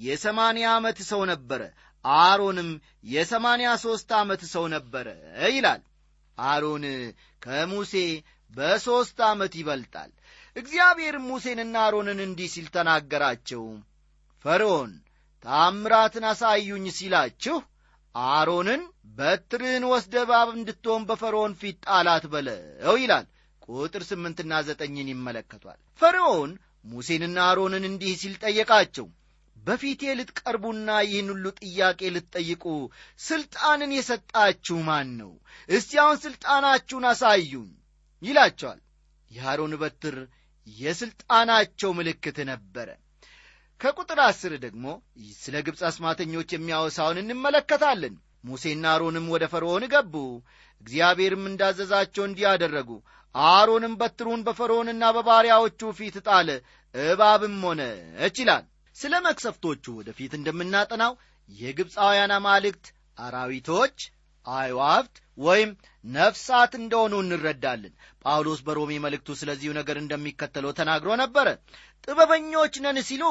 የሰማንያ 0.06 0.66
ዓመት 0.76 0.98
ሰው 1.10 1.20
ነበረ 1.30 1.62
አሮንም 2.04 2.70
የሰማንያ 3.12 3.68
ሦስት 3.84 4.10
ዓመት 4.20 4.42
ሰው 4.52 4.64
ነበረ 4.74 5.06
ይላል። 5.50 5.82
አሮን 6.38 6.84
ከሙሴ 7.42 7.94
በሦስት 8.52 9.18
ዓመት 9.28 9.52
ይበልጣል። 9.60 10.10
እግዚአብሔርም 10.56 11.26
ሙሴንና 11.30 11.76
አሮንን 11.86 12.20
እንዲህ 12.26 12.48
ሲል 12.54 12.66
ተናገራቸው። 12.76 13.64
ፈርዖን 14.44 14.92
ታምራትን 15.44 16.24
አሳዩኝ 16.30 16.86
ሲላችሁ 16.96 17.56
አሮንን 18.14 18.82
በትርህን 19.18 19.84
ወስደ 19.92 20.14
እባብ 20.24 20.48
እንድትሆን 20.54 21.02
በፈርዖን 21.08 21.52
ፊት 21.60 21.76
ጣላት 21.86 22.24
በለው 22.32 22.96
ይላል። 23.02 23.26
ቁጥር 23.68 24.02
ስምንትና 24.08 24.52
ዘጠኝን 24.68 25.12
ይመለከቷል። 25.12 25.78
ፈርዖን 26.00 26.52
ሙሴንና 26.84 27.38
አሮንን 27.50 27.84
እንዲህ 27.88 28.12
ሲል 28.20 28.34
ጠየቃቸው። 28.44 29.06
በፊቴ 29.56 30.02
ልትቀርቡና 30.18 30.90
ይህን 31.06 31.28
ሁሉ 31.32 31.46
ጥያቄ 31.60 32.00
ልትጠይቁ 32.14 32.64
ሥልጣንን 33.20 33.90
የሰጣችሁ 33.96 34.76
ማን 34.88 35.08
ነው? 35.20 35.32
እስቲ 35.68 35.90
አሁን 36.02 36.18
ሥልጣናችሁን 36.24 37.06
አሳዩኝ 37.10 37.68
ይላቸዋል። 38.22 38.80
የአሮን 39.30 39.74
በትር 39.82 40.16
የሥልጣናቸው 40.66 41.90
ምልክት 41.98 42.38
ነበረ 42.50 42.88
ከቁጥር 43.80 44.20
አስር 44.24 44.52
ደግሞ 44.64 44.84
ስለ 45.42 45.56
ግብፅ 45.66 45.82
አስማተኞች 45.88 46.48
የሚያወሳውን 46.54 47.20
እንመለከታለን። 47.22 48.14
ሙሴና 48.44 48.84
አሮንም 48.94 49.26
ወደ 49.34 49.44
ፈርዖን 49.52 49.84
ገቡ። 49.92 50.14
እግዚአብሔርም 50.82 51.44
እንዳዘዛቸው 51.50 52.24
እንዲህ 52.26 52.46
አደረጉ 52.50 52.90
አሮንም 53.34 53.94
በትሩን 54.00 54.44
በፈርዖንና 54.46 55.04
በባሪያዎቹ 55.16 55.90
ፊት 55.98 56.16
ጣለ 56.28 56.48
እባብም 56.94 57.56
ሆነች 57.66 58.36
ይላል። 58.42 58.64
ስለ 58.96 59.14
መክሰፍቶቹ 59.26 59.84
ወደፊት 59.98 60.32
እንደምናጠናው 60.38 61.12
የግብፃውያን 61.48 62.32
አማልክት 62.38 62.86
አራዊቶች 63.18 63.98
አይዋፍት 64.46 65.16
ወይም 65.38 65.70
ነፍሳት 66.04 66.72
እንደሆኑ 66.78 67.14
እንረዳለን። 67.22 67.92
ጳውሎስ 68.24 68.60
በሮሜ 68.66 68.92
መልእክቱ 69.04 69.36
ስለዚሁ 69.40 69.70
ነገር 69.78 69.96
እንደሚከተለው 70.00 70.72
ተናግሮ 70.78 71.10
ነበረ 71.22 71.48
ጥበበኞች 72.04 72.74
ነን 72.84 72.98
ሲሉ 73.08 73.24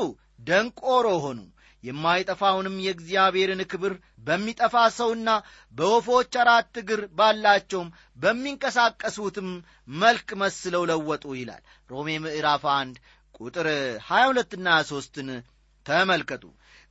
ደንቆሮ 0.48 1.08
ሆኑ። 1.24 1.40
የማይጠፋውንም 1.84 2.76
የእግዚአብሔርን 2.84 3.62
ክብር 3.72 3.94
በሚጠፋ 4.28 4.76
ሰውና 4.96 5.30
በወፎች 5.76 6.34
አራት 6.42 6.78
እግር 6.82 7.02
ባላቸውም 7.18 7.90
በሚንቀሳቀሱትም 8.22 9.50
መልክ 9.98 10.30
መስለው 10.42 10.84
ለወጡ 10.90 11.26
ይላል። 11.40 11.62
ሮሜ 11.90 12.18
ምዕራፍ 12.24 12.64
አንድ 12.74 12.96
ቁጥር 13.40 13.68
22ና 14.10 14.68
3ን 14.90 15.30
ተመልከቱ 15.86 16.44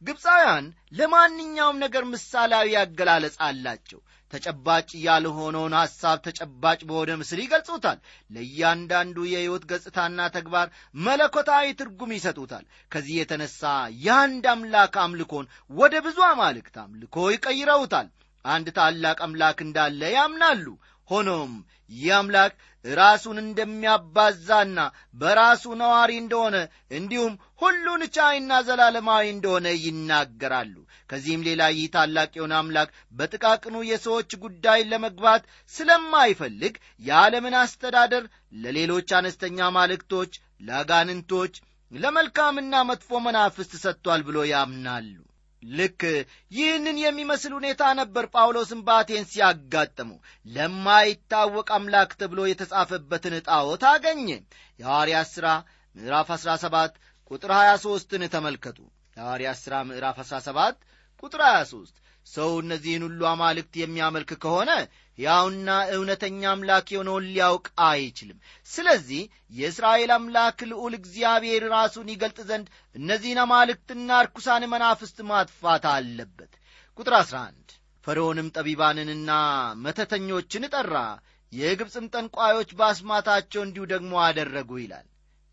ግብፃውያን 0.03 0.67
ለማንኛውም 0.99 1.81
ነገር 1.85 2.05
ምሳሌያዊ 2.11 2.71
አገላለጽ 2.81 3.37
አላቸው። 3.47 4.01
ተጨባጭ 4.33 4.89
ያልሆነውን 5.05 5.75
ሐሳብ 5.79 6.19
ተጨባጭ 6.27 6.81
በሆነ 6.89 7.11
ምስል 7.21 7.41
ይገልጹታል። 7.43 7.99
ለእያንዳንዱ 8.31 9.17
የሕይወት 9.29 9.65
ገጽታና 9.71 10.21
ተግባር 10.37 10.67
መለኮታዊ 10.99 11.67
ትርጉም 11.81 12.15
ይሰጡታል። 12.17 12.65
ከዚህ 12.93 13.15
የተነሳ 13.19 13.63
የአንድ 14.05 14.47
አምላክ 14.55 14.97
አምልኮን 15.05 15.47
ወደ 15.71 15.95
ብዙ 16.07 16.19
አማልክት 16.31 16.77
አምልኮ 16.85 17.29
ይቀይረውታል። 17.35 18.09
አንድ 18.45 18.69
ታላቅ 18.77 19.19
አምላክ 19.27 19.61
እንዳለ 19.65 20.03
ያምናሉ። 20.17 20.67
ሆኖም 21.09 21.53
ይህ 21.91 22.13
አምላክ 22.17 22.53
ራሱን 22.85 23.37
እንደሚያባዛና 23.43 24.79
በራሱ 25.15 25.65
ነዋሪ 25.81 26.13
እንደሆነ 26.23 26.57
እንዲሁም 26.99 27.33
ሁሉን 27.63 28.03
ቻይና 28.17 28.53
ዘላለማዊ 28.67 29.25
እንደሆነ 29.31 29.67
ይናገራሉ። 29.85 30.75
ከዚህም 31.11 31.45
ሌላ 31.49 31.63
ይህ 31.73 31.87
ታላቅ 31.95 32.31
የሆነ 32.37 32.55
አምላክ 32.61 32.89
በጥቃቅኑ 33.13 33.77
የሰዎች 33.91 34.31
ጉዳይ 34.45 34.81
ለመግባት 34.93 35.43
ስለማይፈልግ 35.73 36.75
የዓለምን 37.03 37.57
አስተዳደር 37.63 38.25
ለሌሎች 38.65 39.11
አነስተኛ 39.19 39.71
ማልክቶች 39.77 40.33
ለአጋንንቶች 40.63 41.55
ለመልካምና 41.93 42.75
መጥፎ 42.89 43.19
መናፍስት 43.27 43.73
ሰጥቷል 43.85 44.23
ብሎ 44.29 44.39
ያምናሉ 44.53 45.15
ልክ 45.71 46.03
ይህንን 46.53 46.97
የሚመስል 47.03 47.53
ሁኔታ 47.57 47.83
ነበር 48.01 48.25
ጳውሎስን 48.35 48.81
በአቴንስ 48.87 49.31
ያጋጠመው 49.41 50.19
ለማይታወቅ 50.47 51.69
አምላክ 51.77 52.11
ተብሎ 52.21 52.41
የተጻፈበትን 52.49 53.35
ጣዖት 53.49 53.85
አገኘ። 53.93 54.29
የሐዋርያት 54.81 55.31
ሥራ 55.35 55.49
ምዕራፍ 55.97 56.31
17 56.37 56.99
ቁጥር 57.31 57.53
23ን 57.59 58.25
ተመልከቱ። 58.35 58.79
የሐዋርያት 59.17 59.59
ሥራ 59.63 59.75
ምዕራፍ 59.89 60.19
17 60.25 60.79
ቁጥር 61.23 61.43
23 61.49 62.03
ሰው 62.27 62.51
እነዚህን 62.61 63.05
ሁሉ 63.07 63.21
አማልክት 63.31 63.75
የሚያመልክ 63.81 64.31
ከሆነ 64.43 64.71
ሕያውና 65.19 65.69
እውነተኛ 65.95 66.43
አምላክ 66.51 66.87
የሆነውን 66.93 67.29
ሊያውቅ 67.29 67.67
አይችልም። 67.87 68.39
ስለዚህ 68.69 69.23
የእስራኤል 69.59 70.11
አምላክ 70.17 70.59
ልዑል 70.71 70.95
እግዚአብሔር 70.99 71.65
ራሱን 71.75 72.11
ይገልጥ 72.15 72.39
ዘንድ 72.51 72.67
እነዚህን 72.97 73.41
አማልክትና 73.45 74.19
ርኩሳን 74.27 74.71
መናፍስት 74.73 75.19
ማጥፋት 75.31 75.87
አለበት። 75.93 76.53
ቁጥር 76.99 77.17
11 77.21 77.77
ፈርዖንም 78.07 78.53
ጠቢባንንና 78.57 79.31
መተተኞችን 79.85 80.71
ጠራ 80.75 80.97
የግብፅም 81.53 82.07
ጠንቋዮች 82.15 82.71
በአስማታቸው 82.79 83.63
እንዲሁ 83.65 83.85
ደግሞ 83.93 84.13
አደረጉ 84.25 84.71
ይላል። 84.81 85.07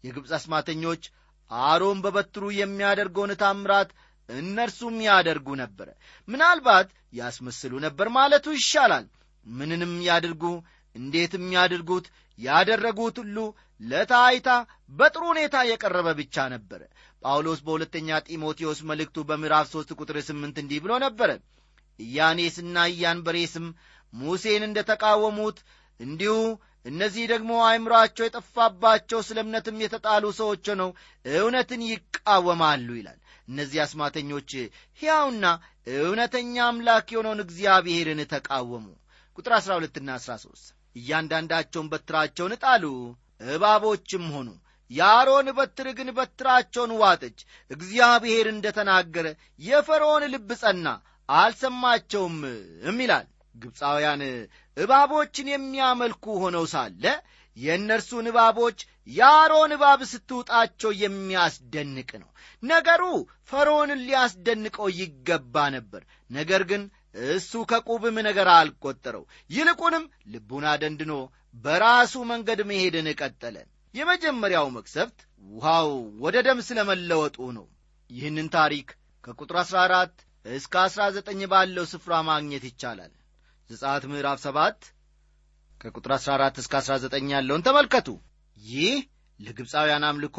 የግብፅ 0.03 0.31
አስማተኞች 0.37 1.03
አሮን 1.51 1.99
በበትሩ 2.03 2.43
የሚያደርገውን 2.57 3.31
ታምራት 3.41 3.89
እነርሱም 4.29 4.97
ያደርጉ 5.07 5.47
ነበረ 5.61 5.87
ምናልባት 6.27 6.89
ያስመስሉ 7.13 7.73
ነበር 7.85 8.07
ማለቱ 8.17 8.45
ይሻላል። 8.57 9.05
ምንንም 9.45 9.93
ያድርጉ 10.07 10.43
እንዴትም 10.95 11.45
ያድርጉት 11.55 12.05
ያደረጉት 12.39 13.15
ሁሉ 13.21 13.37
ለታይታ 13.81 14.49
በጥሩ 14.91 15.23
ሁኔታ 15.31 15.55
የቀረበ 15.69 16.07
ብቻ 16.19 16.45
ነበረ 16.53 16.81
ጳውሎስ 17.23 17.59
በሁለተኛ 17.65 18.19
ጢሞቴዎስ 18.27 18.79
መልእክቱ 18.89 19.17
በምዕራፍ 19.29 19.67
ሦስት 19.73 19.91
ቁጥር 19.99 20.17
ስምንት 20.27 20.57
እንዲህ 20.63 20.79
ብሎ 20.85 20.93
ነበረ 21.05 21.29
ኢያኔስና 21.99 22.77
ኢያንበሬስም 22.93 23.65
ሙሴን 24.13 24.63
እንደ 24.67 24.79
ተቃወሙት 24.89 25.57
እንዲሁ 25.99 26.35
እነዚህ 26.85 27.25
ደግሞ 27.31 27.51
አእምሮአቸው 27.65 28.25
የጠፋባቸው 28.25 29.19
ስለ 29.27 29.37
እምነትም 29.45 29.77
የተጣሉ 29.83 30.23
ሰዎች 30.39 30.65
ነው 30.81 30.89
እውነትን 31.25 31.81
ይቃወማሉ 31.89 32.87
ይላል 32.97 33.19
እነዚህ 33.47 33.79
አስማተኞች 33.83 34.51
ሕያውና 34.99 35.45
እውነተኛ 35.97 36.55
አምላክ 36.67 37.07
የሆነውን 37.13 37.43
እግዚአብሔርን 37.45 38.21
ተቃወሙ። 38.33 38.85
ቁጥር 39.37 39.53
12ና 39.59 40.09
13 40.19 40.69
እያንዳንዳቸውን 40.95 41.87
በትራቸውን 41.91 42.53
ጣሉ 42.63 42.83
እባቦችም 43.49 44.25
ሆኑ። 44.35 44.49
የአሮን 44.91 45.47
በትር 45.57 45.87
ግን 45.97 46.09
በትራቸውን 46.17 46.91
ዋጠች 47.01 47.37
እግዚአብሔር 47.71 48.47
እንደ 48.51 48.65
ተናገረ 48.77 49.27
የፈርዖን 49.59 50.23
ልብ 50.33 50.49
ጸና 50.61 50.87
አልሰማቸውም 51.29 52.37
ይላል። 52.97 53.27
ግብፃውያን 53.55 54.21
እባቦችን 54.77 55.47
የሚያመልኩ 55.51 56.25
ሆነው 56.43 56.65
ሳለ 56.71 57.03
የእነርሱን 57.57 58.27
እባቦች 58.31 58.79
የአሮን 59.09 59.71
እባብ 59.75 60.01
ስትውጣቸው 60.11 60.91
የሚያስደንቅ 61.01 62.09
ነው። 62.21 62.29
ነገሩ 62.63 63.03
ፈርዖንን 63.51 64.03
ሊያስደንቀው 64.07 64.87
ይገባ 64.99 65.55
ነበር። 65.75 66.01
ነገር 66.29 66.63
ግን 66.71 66.83
እሱ 67.29 67.63
ከቁብም 67.71 68.17
ነገር 68.27 68.47
አልቈጠረው። 68.53 69.23
ይልቁንም 69.49 70.05
ልቡን 70.33 70.65
አደንድኖ 70.71 71.13
በራሱ 71.55 72.23
መንገድ 72.31 72.59
መሄድን 72.69 73.09
ቀጠለ። 73.19 73.57
የመጀመሪያው 73.93 74.67
መቅሰፍት 74.77 75.19
ውሃው 75.45 75.89
ወደ 76.19 76.37
ደም 76.47 76.59
ስለ 76.67 76.79
መለወጡ 76.89 77.37
ነው። 77.57 77.65
ይህንን 78.09 78.47
ታሪክ 78.55 78.87
ከቁጥር 79.23 79.57
14 79.61 80.23
እስከ 80.51 80.73
19 80.85 81.45
ባለው 81.51 81.85
ስፍራ 81.91 82.13
ማግኘት 82.29 82.63
ይቻላል። 82.69 83.13
ዘጻት 83.69 84.03
ምዕራፍ 84.11 84.39
7 84.45 84.89
ከቁጥር 85.83 86.11
14 86.17 86.59
እስከ 86.61 86.73
19 86.81 87.31
ያለውን 87.33 87.65
ተመልከቱ። 87.67 88.07
ይህ 88.57 88.97
ለግብፃውያን 89.39 90.03
አምልኮ 90.09 90.37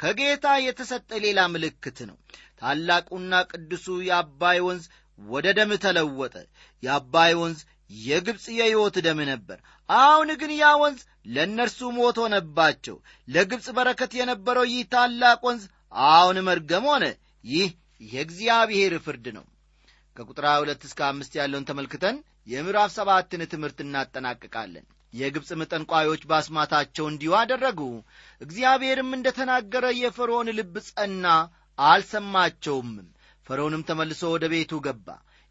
ከጌታ 0.00 0.46
የተሰጠ 0.64 1.10
ሌላ 1.24 1.40
ምልክት 1.52 1.98
ነው። 2.08 2.16
ታላቁና 2.60 3.34
ቅዱሱ 3.50 3.86
የአባይ 4.08 4.58
ወንዝ 4.66 4.84
ወደ 5.18 5.46
ደም 5.58 5.72
ተለወጠ። 5.84 6.34
የአባይ 6.82 7.32
ወንዝ 7.40 7.60
የግብፅ 8.00 8.44
የሕይወት 8.58 8.96
ደም 9.06 9.20
ነበር። 9.30 9.58
አሁን 9.88 10.28
ግን 10.40 10.52
ያ 10.58 10.68
ወንዝ 10.82 11.00
ለእነርሱ 11.34 11.90
ሞት 11.96 12.16
ሆነባቸው። 12.22 12.96
ለግብፅ 13.28 13.66
በረከት 13.76 14.12
የነበረው 14.18 14.66
ይህ 14.72 14.84
ታላቅ 14.94 15.40
ወንዝ 15.48 15.64
አሁን 16.10 16.38
መርገም 16.48 16.86
ሆነ። 16.90 17.04
ይህ 17.44 17.70
የእግዚአብሔር 18.10 18.94
ፍርድ 19.04 19.26
ነው። 19.36 19.44
ከቁጥር 20.16 20.44
22 20.48 20.86
እስከ 20.88 21.00
አምስት 21.10 21.32
ያለውን 21.40 21.68
ተመልክተን 21.68 22.16
የምዕራፍ 22.46 22.90
ሰባትን 22.96 23.42
ትምህርት 23.50 23.78
እናጠናቅቃለን። 23.84 24.86
የግብፅ 25.12 25.50
ጠንቋዮች 25.72 26.22
በአስማታቸው 26.28 27.06
እንዲሁ 27.08 27.32
አደረጉ። 27.40 27.80
እግዚአብሔርም 28.40 29.10
እንደ 29.16 29.28
ተናገረ 29.38 29.84
የፈርዖን 29.98 30.48
ልብ 30.58 30.76
ጸና 30.88 31.26
አልሰማቸውም 31.78 32.90
ፈርዖንም 33.46 33.82
ተመልሶ 33.88 34.22
ወደ 34.34 34.44
ቤቱ 34.52 34.72
ገባ። 34.86 35.06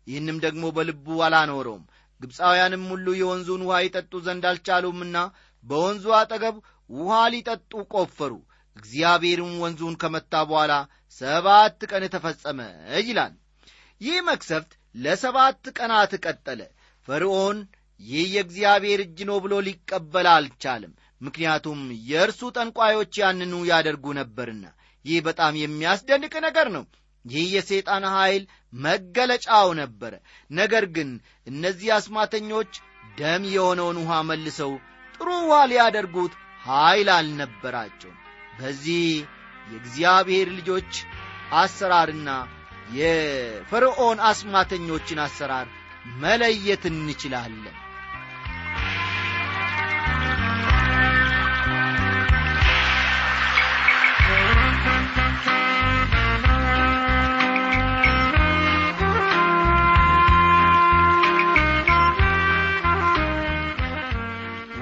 ይህንም 0.08 0.38
ደግሞ 0.46 0.64
በልቡ 0.76 1.06
አላኖረውም። 1.26 1.84
ግብፃውያንም 2.22 2.84
ሁሉ 2.92 3.08
የወንዙን 3.20 3.62
ውሃ 3.68 3.78
ይጠጡ 3.86 4.14
ዘንድ 4.26 4.44
አልቻሉምና 4.50 5.18
በወንዙ 5.64 6.06
አጠገብ 6.20 6.56
ውሃ 6.90 7.20
ሊጠጡ 7.34 7.72
ቆፈሩ። 7.94 8.34
እግዚአብሔርም 8.78 9.54
ወንዙን 9.64 9.96
ከመታ 10.02 10.34
በኋላ 10.50 10.74
ሰባት 11.22 11.80
ቀን 11.92 12.04
ተፈጸመ 12.14 12.60
ይላል። 13.08 13.34
ይህ 14.02 14.18
መክሰፍት 14.30 14.72
ለሰባት 14.96 15.64
ቀናት 15.78 16.14
ቀጠለ 16.26 16.62
ፈርዖን 17.12 17.58
ይህ 18.00 18.26
የእግዚአብሔር 18.34 19.00
እጅ 19.04 19.18
ነው 19.30 19.38
ብሎ 19.44 19.54
ሊቀበል 19.66 20.28
አልቻለም። 20.34 20.92
ምክንያቱም 21.22 21.80
የእርሱ 22.10 22.42
ጠንቋዮች 22.56 23.14
ያንኑ 23.22 23.54
ያደርጉ 23.70 24.06
ነበርና። 24.20 24.64
ይህ 25.06 25.20
በጣም 25.28 25.54
የሚያስደንቅ 25.62 26.34
ነገር 26.46 26.68
ነው። 26.76 26.84
ይህ 27.26 27.46
የሰይጣን 27.56 28.06
ኀይል 28.14 28.44
መገለጫው 28.78 29.68
ነበረ። 29.82 30.14
ነገር 30.52 30.86
ግን 30.96 31.10
እነዚህ 31.48 31.90
አስማተኞች 31.98 32.72
ደም 33.18 33.44
የሆነውን 33.56 34.00
ውሃ 34.04 34.22
መልሰው 34.30 34.72
ጥሩ 35.16 35.28
ውሃ 35.44 35.60
ሊያደርጉት 35.72 36.34
ኀይል 36.66 37.10
አልነበራቸውም። 37.18 38.18
በዚህ 38.60 39.06
የእግዚአብሔር 39.68 40.48
ልጆች 40.58 40.92
አሰራርና 41.56 42.30
የፈርዖን 42.96 44.20
አስማተኞችን 44.30 45.22
አሰራር 45.26 45.68
መለየት 46.22 46.84
እንችላለን። 46.90 47.78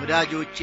ወዳጆቼ 0.01 0.59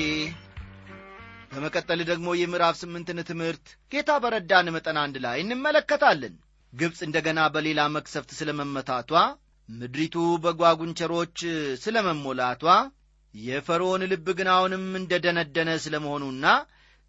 በመቀጠል 1.51 2.01
ደግሞ 2.09 2.29
የምዕራፍ 2.37 2.77
ስምንትን 2.81 3.19
ትምህርት 3.29 3.67
ጌታ 3.93 4.11
በረዳን 4.23 4.73
መጠን 4.75 4.97
አንድ 5.03 5.17
ላይ 5.25 5.37
እንመለከታለን። 5.43 6.35
ግብፅ 6.73 6.99
እንደገና 7.07 7.41
በሌላ 7.55 7.81
መክሰፍት 7.95 8.31
ስለ 8.39 8.51
መመታቷ 8.59 9.13
ምድሪቱ 9.69 10.17
በጓጉንቸሮች 10.45 11.39
ስለ 11.85 11.97
መሞላቷ 12.09 12.65
የፈርዖን 13.35 14.03
ልብ 14.11 14.27
ግን 14.39 14.49
አሁንም 14.55 14.85
እንደ 15.01 15.13
ደነደነ 15.25 15.71
ስለ 15.85 15.95
መሆኑና 16.05 16.45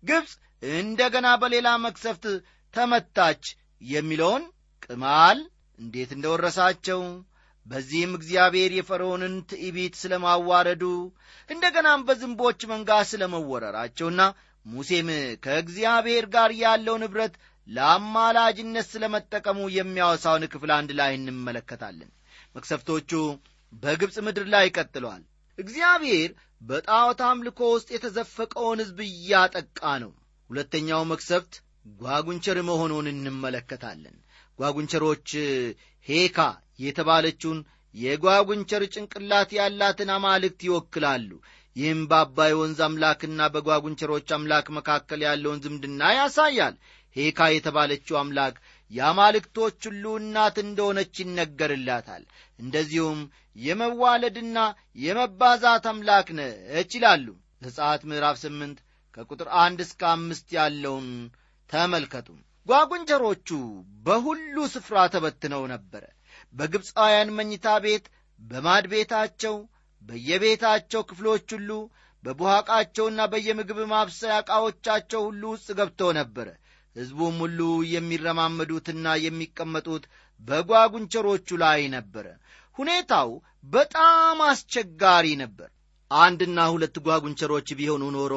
ግብፅ 0.04 0.32
እንደገና 0.80 1.28
በሌላ 1.42 1.68
መክሰፍት 1.86 2.26
ተመታች 2.74 3.44
የሚለውን 3.92 4.44
ቅማል 4.86 5.40
እንዴት 5.80 6.12
እንደ 6.16 6.26
ወረሳቸው 6.34 7.02
በዚህም 7.66 8.12
እግዚአብሔር 8.18 8.72
የፈርዖንን 8.76 9.34
ትዕቢት 9.52 9.96
ስለ 10.02 10.14
ማዋረዱ 10.26 10.84
እንደ 11.50 11.64
ገናም 11.76 12.06
በዝንቦች 12.08 12.60
መንጋ 12.72 12.92
ስለ 13.12 13.24
መወረራቸውና 13.34 14.22
ሙሴም 14.66 15.10
ከእግዚአብሔር 15.46 16.26
ጋር 16.36 16.52
ያለው 16.64 16.96
ንብረት 17.04 17.34
ለአማላጅነት 17.68 18.88
ስለ 18.94 19.06
መጠቀሙ 19.16 19.60
የሚያወሳውን 19.78 20.46
ክፍል 20.54 20.72
አንድ 20.78 20.92
ላይ 21.00 21.12
እንመለከታለን 21.18 22.12
መክሰፍቶቹ 22.58 23.12
በግብፅ 23.84 24.16
ምድር 24.26 24.46
ላይ 24.54 24.68
ቀጥለዋል 24.78 25.24
እግዚአብሔር 25.58 26.30
በጣዖት 26.62 27.20
አምልኮ 27.28 27.60
ውስጥ 27.74 27.90
የተዘፈቀውን 27.94 28.80
ሕዝብ 28.84 29.00
እያጠቃ 29.08 29.82
ነው። 30.04 30.12
ሁለተኛው 30.50 31.02
መክሰፍት 31.12 31.54
ጓጉንቸር 32.00 32.58
መሆኑን 32.70 33.08
እንመለከታለን። 33.12 34.16
ጓጉንቸሮች 34.60 35.30
ሄካ 36.08 36.40
የተባለችውን 36.86 37.60
የጓጉንቸር 37.96 38.84
ጭንቅላት 38.94 39.50
ያላትን 39.58 40.10
አማልክት 40.16 40.62
ይወክላሉ። 40.68 41.30
ይህም 41.76 42.02
በአባይ 42.12 42.54
ወንዝ 42.60 42.80
አምላክና 42.86 43.42
በጓጉንቸሮች 43.54 44.30
አምላክ 44.38 44.68
መካከል 44.78 45.22
ያለውን 45.28 45.62
ዝምድና 45.66 46.02
ያሳያል። 46.18 46.76
ሄካ 47.16 47.40
የተባለችው 47.54 48.16
አምላክ 48.22 48.56
የአማልክቶች 48.92 49.80
ሁሉ 49.88 50.04
እናት 50.20 50.58
እንደሆነች 50.64 51.16
ይነገርላታል። 51.22 52.24
እንደዚሁም 52.60 53.20
የመዋለድና 53.60 54.58
የመባዛት 55.00 55.86
አምላክ 55.92 56.28
ነች 56.40 56.92
ይላሉ። 56.98 57.28
ዘጸአት 57.62 58.02
ምዕራፍ 58.10 58.38
ስምንት 58.44 58.78
ከቁጥር 59.18 59.48
አንድ 59.62 59.80
እስከ 59.86 60.02
አምስት 60.14 60.48
ያለውን 60.58 61.08
ተመልከቱ። 61.70 62.28
ጓጉንቸሮቹ 62.68 63.50
በሁሉ 64.06 64.56
ስፍራ 64.74 64.98
ተበትነው 65.14 65.64
ነበረ። 65.74 66.04
በግብፃውያን 66.54 67.34
መኝታ 67.38 67.68
ቤት 67.86 68.06
በማድ 68.40 68.86
ቤታቸው 68.92 69.56
በየቤታቸው 70.02 71.02
ክፍሎች 71.10 71.48
ሁሉ 71.56 71.70
በቡሃቃቸውና 72.24 73.22
በየምግብ 73.32 73.80
ማብሰያ 73.92 74.36
ዕቃዎቻቸው 74.42 75.22
ሁሉ 75.28 75.44
ውስጥ 75.54 75.68
ገብተው 75.80 76.10
ነበረ 76.20 76.48
ሕዝቡም 76.98 77.36
ሁሉ 77.44 77.60
የሚረማመዱትና 77.94 79.08
የሚቀመጡት 79.24 80.04
በጓጉንቸሮቹ 80.42 81.58
ላይ 81.64 81.82
ነበረ። 81.96 82.26
ሁኔታው 82.78 83.30
በጣም 83.74 84.38
አስቸጋሪ 84.48 85.28
ነበር። 85.44 85.70
አንድና 86.12 86.60
ሁለት 86.74 86.98
ጓጉንቸሮች 87.06 87.70
ቢሆኑ 87.80 88.04
ኖሮ 88.16 88.34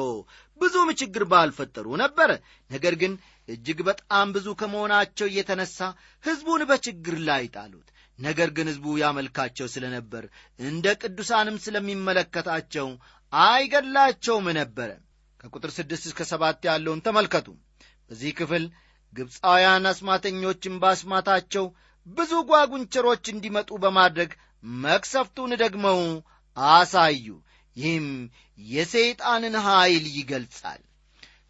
ብዙም 0.61 0.89
ችግር 0.99 1.23
ባልፈጠሩ 1.31 1.87
ነበረ 2.01 2.31
ነገር 2.69 2.95
ግን 3.01 3.13
እጅግ 3.49 3.79
በጣም 3.87 4.27
ብዙ 4.35 4.47
ከመሆናቸው 4.59 5.27
እየተነሳ 5.29 5.77
ሕዝቡን 6.23 6.63
በችግር 6.69 7.15
ላይ 7.29 7.45
ጣሉት። 7.55 7.87
ነገር 8.19 8.49
ግን 8.57 8.67
ሕዝቡ 8.71 8.85
ያመልካቸው 9.01 9.67
ስለ 9.73 9.85
ነበር 9.95 10.23
እንደ 10.63 10.87
ቅዱሳንም 11.01 11.55
ስለሚመለከታቸው 11.63 12.87
አይገድላቸውም 13.33 14.47
ነበረ። 14.59 14.89
ከቁጥር 15.39 15.71
ስድስት 15.77 16.05
እስከ 16.09 16.21
ሰባት 16.31 16.65
ያለውን 16.69 17.03
ተመልከቱ 17.05 17.47
በዚህ 18.11 18.31
ክፍል 18.39 18.63
ግብፃውያን 19.13 19.85
አስማተኞችን 19.89 20.73
በአስማታቸው 20.81 21.65
ብዙ 22.07 22.31
ጓጉንቸሮች 22.49 23.23
እንዲመጡ 23.31 23.69
በማድረግ 23.83 24.31
መክሰፍቱን 24.81 25.51
ደግመው 25.61 25.99
አሳዩ። 26.57 27.25
ይህም 27.75 28.07
የሰይጣንን 28.67 29.55
ኀይል 29.65 30.05
ይገልጻል። 30.17 30.81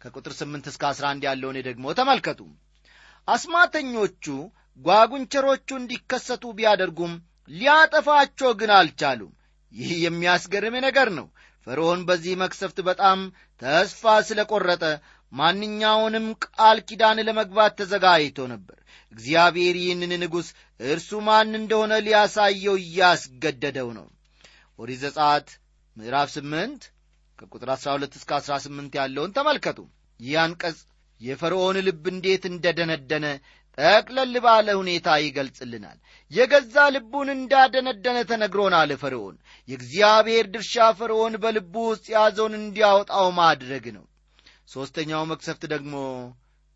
ከቁጥር 0.02 0.32
ስምንት 0.38 0.66
እስከ 0.70 0.82
አስራ 0.90 1.04
አንድ 1.12 1.22
ያለውን 1.28 1.58
ደግሞ 1.68 1.94
ተመልከቱ። 1.98 2.40
አስማተኞቹ 3.28 4.24
ጓጉንቸሮቹ 4.80 5.68
እንዲከሰቱ 5.80 6.44
ቢያደርጉም 6.58 7.14
ሊያጠፋቸው 7.50 8.52
ግን 8.60 8.72
አልቻሉም። 8.78 9.32
ይህ 9.72 9.90
የሚያስገርም 10.04 10.76
ነገር 10.86 11.10
ነው። 11.18 11.26
ፈርዖን 11.66 12.00
በዚህ 12.08 12.34
መክሰፍት 12.40 12.78
በጣም 12.88 13.18
ተስፋ 13.62 14.14
ስለ 14.28 14.40
ቈረጠ 14.50 14.84
ማንኛውንም 15.32 16.26
ቃል 16.46 16.78
ኪዳን 16.88 17.18
ለመግባት 17.28 17.72
ተዘጋጅቶ 17.80 18.38
ነበር። 18.52 18.78
እግዚአብሔር 19.12 19.76
ይህንን 19.80 20.12
ንጉሥ 20.22 20.48
እርሱ 20.80 21.20
ማን 21.26 21.50
እንደሆነ 21.60 21.92
ሊያሳየው 22.06 22.76
እያስገደደው 22.82 23.88
ነው። 23.98 24.06
ኦሪት 24.78 25.00
ዘጸአት 25.04 25.48
ምዕራፍ 25.96 26.28
ስምንት 26.34 26.82
ከቁጥር 27.38 27.70
12 27.76 28.14
እስከ 28.18 28.30
18 28.40 28.98
ያለውን 29.00 29.34
ተመልከቱ። 29.36 29.78
ይህ 30.20 30.36
አንቀጽ 30.42 30.78
የፈርዖን 31.20 31.76
ልብ 31.86 32.04
እንዴት 32.12 32.44
እንደደነደነ 32.50 33.26
ጠቅለል 33.78 34.34
ባለ 34.44 34.68
ሁኔታ 34.80 35.08
ይገልጽልናል። 35.22 35.98
የገዛ 36.30 36.76
ልቡን 36.94 37.28
እንዳደነደነ 37.36 38.18
ተነግሮናል። 38.30 38.90
ፈርዖን 39.02 39.36
የእግዚአብሔር 39.68 40.46
ድርሻ 40.54 40.86
ፈርዖን 40.98 41.34
በልቡ 41.42 41.74
ውስጥ 41.90 42.06
የያዘውን 42.12 42.54
እንዲያወጣው 42.60 43.28
ማድረግ 43.38 43.86
ነው 43.96 44.04
ሦስተኛው 44.68 45.22
መክሰፍት 45.30 45.62
ደግሞ 45.72 45.94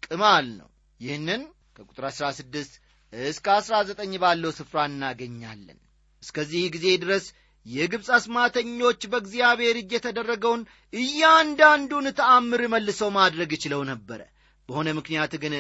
ቅማል 0.03 0.46
ነው። 0.59 0.68
ይህንን 1.01 1.42
ከቁጥር 1.77 2.05
16 2.11 2.77
እስከ 3.12 3.46
19 3.59 4.20
ባለው 4.22 4.53
ስፍራ 4.59 4.79
እናገኛለን። 4.90 5.79
እስከዚህ 6.22 6.62
ጊዜ 6.75 6.87
ድረስ 7.03 7.25
የግብፅ 7.66 8.09
አስማተኞች 8.16 9.01
በእግዚአብሔር 9.12 9.77
እጅ 9.81 9.92
የተደረገውን 9.94 10.62
እያንዳንዱን 10.92 12.07
ተአምር 12.18 12.62
መልሰው 12.75 13.11
ማድረግ 13.16 13.53
ችለው 13.62 13.83
ነበረ። 13.90 14.20
በሆነ 14.68 14.88
ምክንያት 14.99 15.33
ግን 15.42 15.55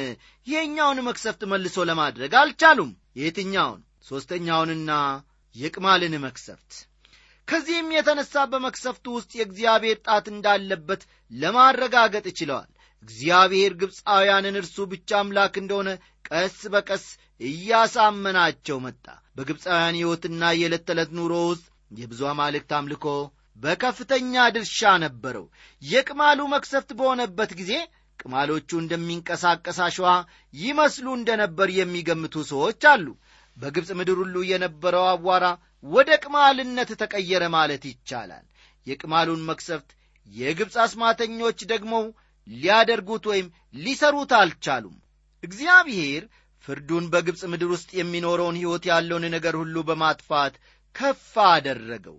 ይሄኛውን 0.46 0.98
መክሰፍት 1.08 1.42
መልሶ 1.52 1.84
ለማድረግ 1.90 2.32
አልቻሉም። 2.40 2.90
የትኛውን? 3.16 3.80
ሦስተኛውንና 4.08 4.90
የቅማልን 5.54 6.14
መክሰፍት 6.24 6.72
ከዚህም 7.48 7.88
የተነሳ 7.94 8.44
በመክሰፍቱ 8.52 9.04
ውስጥ 9.16 9.30
የእግዚአብሔር 9.36 9.98
ጣት 10.06 10.26
እንዳለበት 10.32 11.02
ለማረጋገጥ 11.32 12.26
ችለዋል። 12.38 12.70
እግዚአብሔር 13.02 13.72
ግብፃውያንን 13.80 14.58
እርሱ 14.60 14.76
ብቻ 14.92 15.10
አምላክ 15.20 15.54
እንደሆነ 15.60 15.88
ቀስ 16.28 16.58
በቀስ 16.74 17.04
እያሳመናቸው 17.40 18.78
መጣ። 18.84 19.04
በግብፃውያን 19.36 19.98
ሕይወትና 19.98 20.42
የዕለት 20.56 20.84
ተዕለት 20.88 21.10
ኑሮ 21.18 21.32
ውስጥ 21.50 21.66
የብዙ 21.92 22.22
አማልክት 22.30 22.70
አምልኮ 22.78 23.06
በከፍተኛ 23.56 24.34
ድርሻ 24.54 24.80
ነበረው። 25.04 25.44
የቅማሉ 25.82 26.40
መክሰፍት 26.54 26.90
በሆነበት 26.98 27.52
ጊዜ 27.60 27.72
ቅማሎቹ 28.18 28.70
እንደሚንቀሳቀስ 28.80 29.78
አሸዋ 29.86 30.08
ይመስሉ 30.54 31.06
እንደነበር 31.16 31.68
የሚገምቱ 31.78 32.44
ሰዎች 32.50 32.82
አሉ። 32.92 33.06
በግብፅ 33.56 33.90
ምድር 33.98 34.18
ሁሉ 34.22 34.36
የነበረው 34.48 35.04
አቧራ 35.12 35.44
ወደ 35.84 36.10
ቅማልነት 36.24 36.90
ተቀየረ 37.02 37.44
ማለት 37.54 37.82
ይቻላል። 37.90 38.44
የቅማሉን 38.86 39.46
መክሰፍት 39.48 39.90
የግብፅ 40.26 40.74
አስማተኞች 40.84 41.58
ደግሞ 41.72 41.94
ሊያደርጉት 42.46 43.24
ወይም 43.30 43.46
ሊሰሩት 43.76 44.32
አልቻሉም። 44.38 44.96
እግዚአብሔር 45.42 46.22
ፍርዱን 46.64 47.04
በግብፅ 47.12 47.42
ምድር 47.52 47.68
ውስጥ 47.74 47.90
የሚኖረውን 47.96 48.58
ሕይወት 48.60 48.84
ያለውን 48.90 49.24
ነገር 49.34 49.54
ሁሉ 49.60 49.76
በማጥፋት 49.88 50.54
ከፍ 50.94 51.24
አደረገው። 51.48 52.18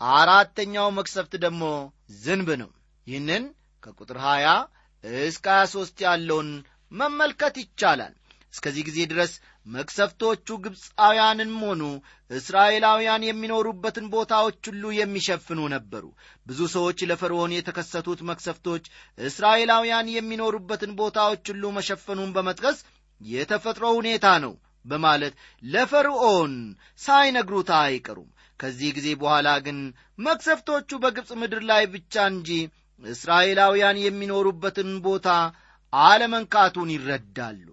አራተኛው 0.00 0.88
መክሰፍት 0.90 1.32
ደግሞ 1.44 1.64
ዝንብ 2.22 2.48
ነው። 2.62 2.70
ይህንን 3.06 3.44
ከቁጥር 3.82 4.18
20 4.24 4.56
እስከ 5.24 5.46
23 5.56 6.04
ያለውን 6.06 6.50
መመልከት 6.92 7.54
ይቻላል። 7.62 8.14
እስከዚህ 8.54 8.82
ጊዜ 8.88 8.98
ድረስ 9.12 9.32
መክሰፍቶቹ 9.66 10.46
ግብፃውያንም 10.64 11.52
ሆኑ 11.62 11.82
እስራኤላውያን 12.30 13.26
የሚኖሩበትን 13.26 14.06
ቦታዎች 14.14 14.58
ሁሉ 14.68 14.84
የሚሸፍኑ 14.96 15.60
ነበሩ። 15.74 16.04
ብዙ 16.46 16.60
ሰዎች 16.74 16.98
ለፈርዖን 17.10 17.54
የተከሰቱት 17.56 18.20
መክሰፍቶች 18.30 18.84
እስራኤላውያን 19.22 20.08
የሚኖሩበትን 20.16 20.92
ቦታዎች 21.00 21.44
ሁሉ 21.52 21.64
መሸፈኑን 21.78 22.32
በመጥቀስ 22.36 22.78
የተፈጥሮ 23.20 23.84
ሁኔታ 23.98 24.26
ነው 24.44 24.54
በማለት 24.84 25.34
ለፈርዖን 25.64 26.54
ሳይነግሩት 27.00 27.70
አይቀሩም። 27.80 28.30
ከዚህ 28.60 28.90
ጊዜ 28.96 29.08
በኋላ 29.20 29.48
ግን 29.66 29.78
መክሰፍቶቹ 30.18 30.98
በግብፅ 31.02 31.30
ምድር 31.40 31.62
ላይ 31.70 31.84
ብቻ 31.94 32.24
እንጂ 32.32 32.50
እስራኤላውያን 33.02 34.02
የሚኖሩበትን 34.02 34.90
ቦታ 35.06 35.28
አለመንካቱን 35.92 36.92
ይረዳሉ 36.94 37.64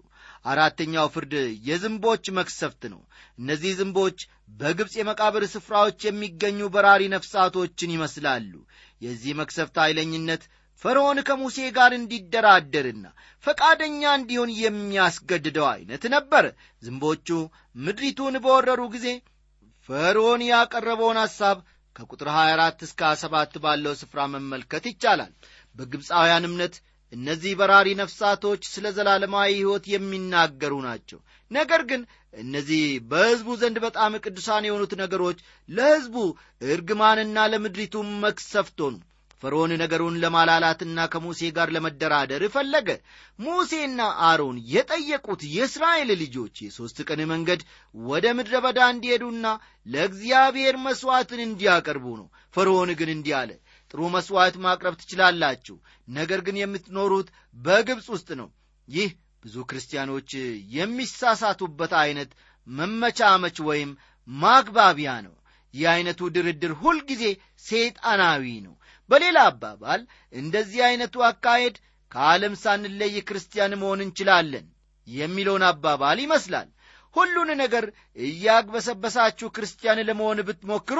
አራተኛው 0.49 1.07
ፍርድ 1.13 1.33
የዝንቦች 1.67 2.25
መክሰፍት 2.37 2.83
ነው። 2.93 3.01
እነዚህ 3.39 3.71
ዝንቦች 3.79 4.19
በግብፅ 4.59 4.93
የመቃብር 4.99 5.43
ስፍራዎች 5.53 5.99
የሚገኙ 6.05 6.69
በራሪ 6.73 7.03
ነፍሳቶችን 7.15 7.93
ይመስላሉ። 7.95 8.53
የዚህ 9.01 9.33
መክሰፍት 9.41 9.75
ኃይለኝነት 9.83 10.43
ፈርዖን 10.83 11.19
ከሙሴ 11.27 11.57
ጋር 11.77 11.91
እንዲደራደርና 11.95 13.05
ፈቃደኛ 13.43 14.01
እንዲሆን 14.19 14.51
የሚያስገድደው 14.61 15.65
ዐይነት 15.71 16.03
ነበር። 16.15 16.45
ዝንቦቹ 16.83 17.27
ምድሪቱን 17.77 18.37
በወረሩ 18.45 18.81
ጊዜ 18.95 19.07
ፈርዖን 19.89 20.41
ያቀረበውን 20.49 21.19
ሐሳብ 21.23 21.57
ከቁጥር 21.95 22.27
24 22.33 22.83
እስከ 22.87 23.01
27 23.11 23.57
ባለው 23.63 23.93
ስፍራ 24.01 24.19
መመልከት 24.33 24.83
ይቻላል። 24.89 25.31
በግብፃውያን 25.75 26.47
እምነት 26.49 26.75
እነዚህ 27.13 27.51
በራሪ 27.59 27.89
ነፍሳቶች 27.99 28.61
ስለ 28.71 28.87
ዘላለማዊ 28.97 29.51
ሕይወት 29.55 29.85
የሚናገሩ 29.93 30.73
ናቸው። 30.85 31.19
ነገር 31.51 31.81
ግን 31.89 32.01
እነዚህ 32.33 32.81
በሕዝቡ 33.11 33.49
ዘንድ 33.61 33.77
በጣም 33.85 34.19
ቅዱሳን 34.23 34.67
የሆኑት 34.67 34.91
ነገሮች 35.01 35.37
ለሕዝቡ 35.69 36.15
እርግማንና 36.69 37.47
ለምድሪቱ 37.53 37.95
መክሰፍት 38.23 38.77
ሆኑ። 38.85 38.95
ፈርዖን 39.43 39.71
ነገሩን 39.81 40.15
ለማላላትና 40.21 40.99
ከሙሴ 41.11 41.49
ጋር 41.57 41.67
ለመደራደር 41.75 42.43
ፈለገ። 42.55 42.87
ሙሴና 43.39 43.99
አሮን 44.27 44.57
የጠየቁት 44.71 45.41
የእስራኤል 45.53 46.09
ልጆች 46.21 46.55
የሦስት 46.65 46.97
ቀን 47.07 47.21
መንገድ 47.31 47.61
ወደ 47.95 48.25
ምድረ 48.39 48.55
በዳ 48.65 48.89
እንዲሄዱና 48.93 49.45
ለእግዚአብሔር 49.85 50.77
መሥዋዕትን 50.85 51.41
እንዲያቀርቡ 51.45 52.05
ነው። 52.19 52.27
ፈርዖን 52.55 52.91
ግን 52.99 53.11
እንዲህ 53.15 53.35
አለ 53.39 53.51
ጥሩ 53.91 54.01
መሥዋዕት 54.15 54.55
ማቅረብ 54.63 54.95
ትችላላችሁ። 55.01 55.75
ነገር 56.11 56.39
ግን 56.47 56.57
የምትኖሩት 56.59 57.27
በግብፅ 57.57 58.07
ውስጥ 58.15 58.29
ነው። 58.41 58.49
ይህ 58.87 59.09
ብዙ 59.43 59.55
ክርስቲያኖች 59.69 60.31
የሚሳሳቱበት 60.77 61.91
ዐይነት 62.01 62.31
መመቻመች 62.67 63.57
ወይም 63.69 63.91
ማግባቢያ 64.27 65.11
ነው። 65.27 65.35
ይህ 65.73 65.87
ዐይነቱ 65.91 66.29
ድርድር 66.35 66.73
ሁልጊዜ 66.81 67.23
ሰይጣናዊ 67.65 68.43
ነው። 68.65 68.75
በሌላ 69.09 69.37
አባባል 69.51 70.01
እንደዚህ 70.33 70.81
ዐይነቱ 70.87 71.15
አካሄድ 71.29 71.75
ከዓለም 72.11 72.53
ሳንለይ 72.63 73.15
ክርስቲያን 73.27 73.73
መሆን 73.81 73.99
እንችላለን 74.05 74.65
የሚለውን 75.07 75.63
አባባል 75.69 76.17
ይመስላል። 76.23 76.69
ሁሉን 77.15 77.49
ነገር 77.61 77.85
እያግበሰበሳችሁ 78.25 79.47
ክርስቲያን 79.55 79.99
ለመሆን 80.07 80.39
ብትሞክሮ 80.47 80.99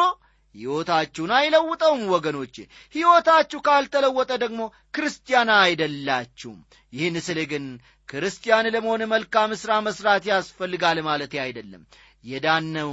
ሕይወታችሁን 0.56 1.32
አይለውጠውም 1.36 2.04
ወገኖቼ። 2.14 2.56
ሕይወታችሁ 2.96 3.60
ካልተለወጠ 3.66 4.32
ደግሞ 4.44 4.62
ክርስቲያን 4.96 5.50
አይደላችሁም። 5.60 6.60
ይህን 6.94 7.18
ስል 7.26 7.40
ግን 7.52 7.66
ክርስቲያን 8.10 8.72
ለመሆን 8.76 9.02
መልካም 9.12 9.52
ሥራ 9.62 9.72
መሥራት 9.88 10.24
ያስፈልጋል 10.30 11.00
ማለት 11.08 11.34
አይደለም። 11.44 11.84
የዳነው 12.24 12.92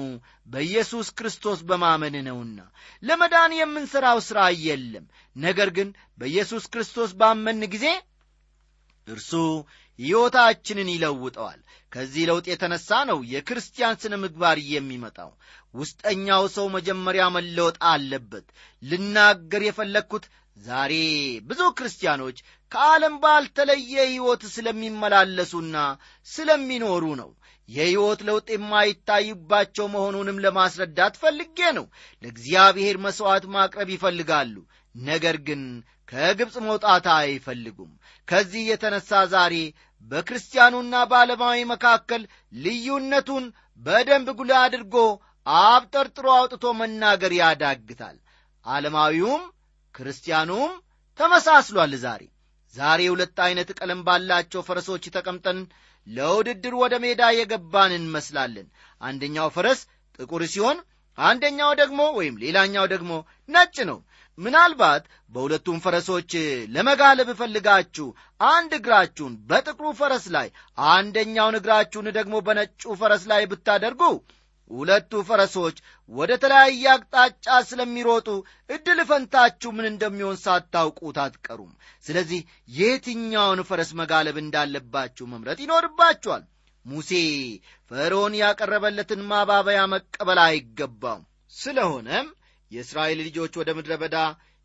በኢየሱስ 0.48 1.08
ክርስቶስ 1.18 1.60
በማመን 1.68 2.16
ነውና። 2.26 2.58
ለመዳን 3.02 3.52
የምንሠራው 3.56 4.18
ሥራ 4.28 4.38
የለም። 4.62 5.06
ነገር 5.36 5.70
ግን 5.78 5.88
በኢየሱስ 6.18 6.66
ክርስቶስ 6.72 7.10
ባመን 7.14 7.64
ጊዜ 7.74 7.86
እርሱ 9.06 9.32
ሕይወታችንን 9.98 10.88
ይለውጠዋል። 10.92 11.60
ከዚህ 11.92 12.24
ለውጥ 12.28 12.46
የተነሣ 12.50 12.88
ነው 13.10 13.18
የክርስቲያን 13.32 14.00
ስነ 14.02 14.14
ምግባር 14.22 14.58
የሚመጣው። 14.70 15.30
ውስጠኛው 15.74 16.44
ሰው 16.56 16.66
መጀመሪያ 16.74 17.24
መለወጥ 17.36 17.76
አለበት። 17.90 18.46
ልናገር 18.82 19.62
የፈለግኩት 19.66 20.26
ዛሬ 20.56 20.92
ብዙ 21.46 21.62
ክርስቲያኖች 21.78 22.36
ከዓለም 22.72 23.14
ባልተለየ 23.22 23.94
ሕይወት 24.06 24.42
ስለሚመላለሱና 24.54 25.76
ስለሚኖሩ 26.26 27.04
ነው። 27.20 27.30
የሕይወት 27.68 28.20
ለውጥ 28.26 28.48
የማይታይባቸው 28.54 29.86
መሆኑንም 29.94 30.40
ለማስረዳት 30.44 31.14
ፈልጌ 31.22 31.58
ነው። 31.78 31.86
ለእግዚአብሔር 32.22 32.96
መሥዋዕት 33.06 33.46
ማቅረብ 33.54 33.88
ይፈልጋሉ። 33.94 34.54
ነገር 34.94 35.36
ግን 35.46 35.62
ከግብፅ 36.08 36.56
መውጣት 36.66 37.06
አይፈልጉም። 37.16 37.92
ከዚህ 38.28 38.62
የተነሣ 38.70 39.10
ዛሬ 39.34 39.54
በክርስቲያኑና 40.10 40.94
በዓለማዊ 41.10 41.58
መካከል 41.72 42.22
ልዩነቱን 42.56 43.44
በደንብ 43.80 44.28
ጉልህ 44.38 44.58
አድርጎ 44.64 44.96
አብጠርጥሮ 45.46 46.26
አውጥቶ 46.36 46.66
መናገር 46.80 47.32
ያዳግታል። 47.40 48.16
ዓለማዊውም 48.66 49.42
ክርስቲያኑም 49.94 50.72
ተመሳስሏል 51.18 51.92
ዛሬ። 52.04 52.22
ዛሬ 52.74 53.00
ሁለት 53.12 53.38
ዐይነት 53.44 53.68
ቀለም 53.78 54.00
ባላቸው 54.06 54.60
ፈረሶች 54.62 55.04
ተቀምጠን 55.14 55.58
ለውድድር 56.06 56.74
ወደ 56.82 56.94
ሜዳ 57.04 57.22
የገባን 57.36 57.92
እንመስላለን። 57.98 58.66
አንደኛው 59.00 59.48
ፈረስ 59.56 59.80
ጥቁር 60.18 60.42
ሲሆን 60.52 60.78
አንደኛው 61.18 61.70
ደግሞ 61.80 62.00
ወይም 62.18 62.34
ሌላኛው 62.42 62.84
ደግሞ 62.92 63.12
ነጭ 63.48 63.76
ነው 63.90 63.98
ምናልባት 64.38 65.04
በሁለቱም 65.30 65.78
ፈረሶች 65.84 66.32
ለመጋለብ 66.74 67.28
እፈልጋችሁ 67.32 68.06
አንድ 68.50 68.72
እግራችሁን 68.78 69.34
በጥቁሩ 69.48 69.92
ፈረስ 70.00 70.24
ላይ 70.34 70.48
አንደኛውን 70.88 71.58
እግራችሁን 71.60 72.08
ደግሞ 72.18 72.36
በነጩ 72.46 72.96
ፈረስ 73.00 73.24
ላይ 73.32 73.44
ብታደርጉ 73.52 74.02
ሁለቱ 74.70 75.12
ፈረሶች 75.28 75.76
ወደ 76.10 76.32
ተለያየ 76.42 76.84
አቅጣጫ 76.92 77.46
ስለሚሮጡ 77.68 78.28
ዕድል 78.70 79.00
ፈንታችሁ 79.10 79.70
ምን 79.76 79.86
እንደሚሆን 79.90 80.36
ሳታውቁት 80.44 81.18
አትቀሩም። 81.24 81.72
ስለዚህ 82.04 82.40
የትኛውን 82.78 83.60
ፈረስ 83.68 83.90
መጋለብ 84.00 84.38
እንዳለባችሁ 84.42 85.26
መምረጥ 85.32 85.58
ይኖርባችኋል። 85.64 86.44
ሙሴ 86.86 87.12
ፈርዖን 87.90 88.34
ያቀረበለትን 88.40 89.22
ማባበያ 89.30 89.80
መቀበል 89.94 90.40
አይገባም 90.44 91.22
ስለሆነም 91.52 92.26
የእስራኤል 92.70 93.20
ልጆች 93.20 93.52
ወደ 93.60 93.70
ምድረ 93.76 93.94
በዳ 94.02 94.16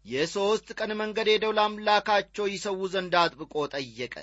የሦስት 0.05 0.69
ቀን 0.77 0.91
መንገድ 1.01 1.27
ሄደው 1.31 1.51
ለአምላካቸው 1.57 2.45
ይሰዉ 2.51 2.79
ዘንድ 2.93 3.13
አጥብቆ 3.21 3.53
ጠየቀ። 3.73 4.15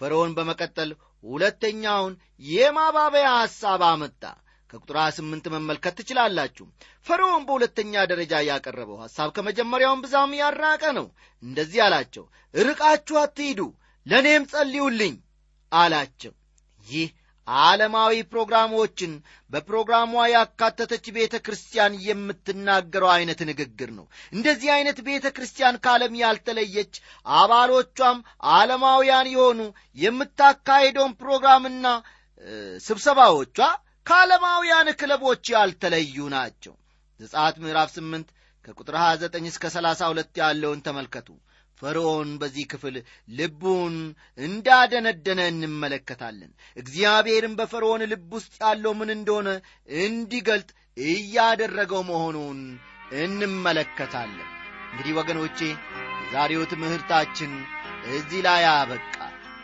ፈርዖን 0.00 0.32
በመቀጠል 0.36 0.90
ሁለተኛውን 1.24 2.14
የማባበያ 2.50 3.28
ሐሳብ 3.40 3.82
አመጣ። 3.90 4.22
ከቁጥር 4.70 4.98
ስምንት 5.16 5.44
መመልከት 5.54 5.94
ትችላላችሁ። 5.98 6.64
ፈርዖን 7.06 7.42
በሁለተኛ 7.48 8.04
ደረጃ 8.12 8.34
ያቀረበው 8.48 8.98
ሐሳብ 9.04 9.28
ከመጀመሪያውን 9.36 10.02
ብዛም 10.04 10.32
ያራቀ 10.40 10.84
ነው። 10.98 11.06
እንደዚህ 11.42 11.80
አላቸው 11.86 12.24
ርቃችሁ 12.54 13.16
አትሂዱ 13.22 13.60
ለእኔም 14.06 14.48
ጸልዩልኝ 14.52 15.14
አላቸው። 15.72 16.32
ይህ 16.84 17.08
ዓለማዊ 17.48 18.14
ፕሮግራሞችን 18.30 19.12
በፕሮግራሟ 19.50 20.14
ያካተተች 20.32 21.06
ቤተ 21.16 21.34
ክርስቲያን 21.46 21.98
የምትናገረው 22.06 23.10
ዐይነት 23.14 23.40
ንግግር 23.50 23.90
ነው። 23.98 24.06
እንደዚህ 24.32 24.70
ዐይነት 24.76 24.98
ቤተ 25.08 25.26
ክርስቲያን 25.36 25.80
ከዓለም 25.84 26.14
ያልተለየች 26.22 26.94
አባሎቿም 27.36 28.18
ዓለማውያን 28.54 29.30
የሆኑ 29.34 29.60
የምታካሄደውን 29.98 31.14
ፕሮግራምና 31.22 31.86
ስብሰባዎቿ 32.86 33.58
ከዓለማውያን 34.06 34.88
ክለቦች 35.00 35.44
ያልተለዩ 35.54 36.16
ናቸው። 36.34 36.74
ዘጻት 37.20 37.56
ምዕራፍ 37.62 37.90
8 37.98 38.32
ከቁጥር 38.64 38.94
29 39.00 39.50
እስከ 39.50 39.64
32 39.72 40.40
ያለውን 40.42 40.80
ተመልከቱ 40.86 41.28
ፈርዖን 41.84 42.30
በዚህ 42.40 42.64
ክፍል 42.72 42.94
ልቡን 43.38 43.94
እንዳደነደነ 44.38 45.40
እንመለከታለን። 45.52 46.50
እግዚአብሔርም 46.76 47.56
በፈርዖን 47.58 48.02
ልብ 48.12 48.30
ውስጥ 48.36 48.54
ያለው 48.64 48.94
ምን 49.00 49.10
እንደሆነ 49.16 49.48
እንዲገልጥ 50.00 50.70
እያደረገው 51.06 52.02
መሆኑን 52.10 52.60
እንመለከታለን። 53.24 54.48
እንግዲህ 54.90 55.14
ወገኖቼ 55.18 55.58
የዛሬው 56.22 56.62
ትምህርታችን 56.72 57.52
እዚህ 58.12 58.40
ላይ 58.46 58.64
አበቃ። 58.72 59.16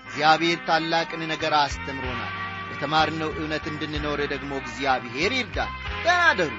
እግዚአብሔር 0.03 0.59
ታላቅን 0.69 1.23
ነገር 1.33 1.53
አስተምሮናል። 1.59 2.35
በተማርነው 2.71 3.31
እውነት 3.39 3.65
እንድንኖር 3.71 4.21
ደግሞ 4.33 4.53
እግዚአብሔር 4.63 5.33
ይርዳል 5.37 5.73
ደናደሩ 6.05 6.53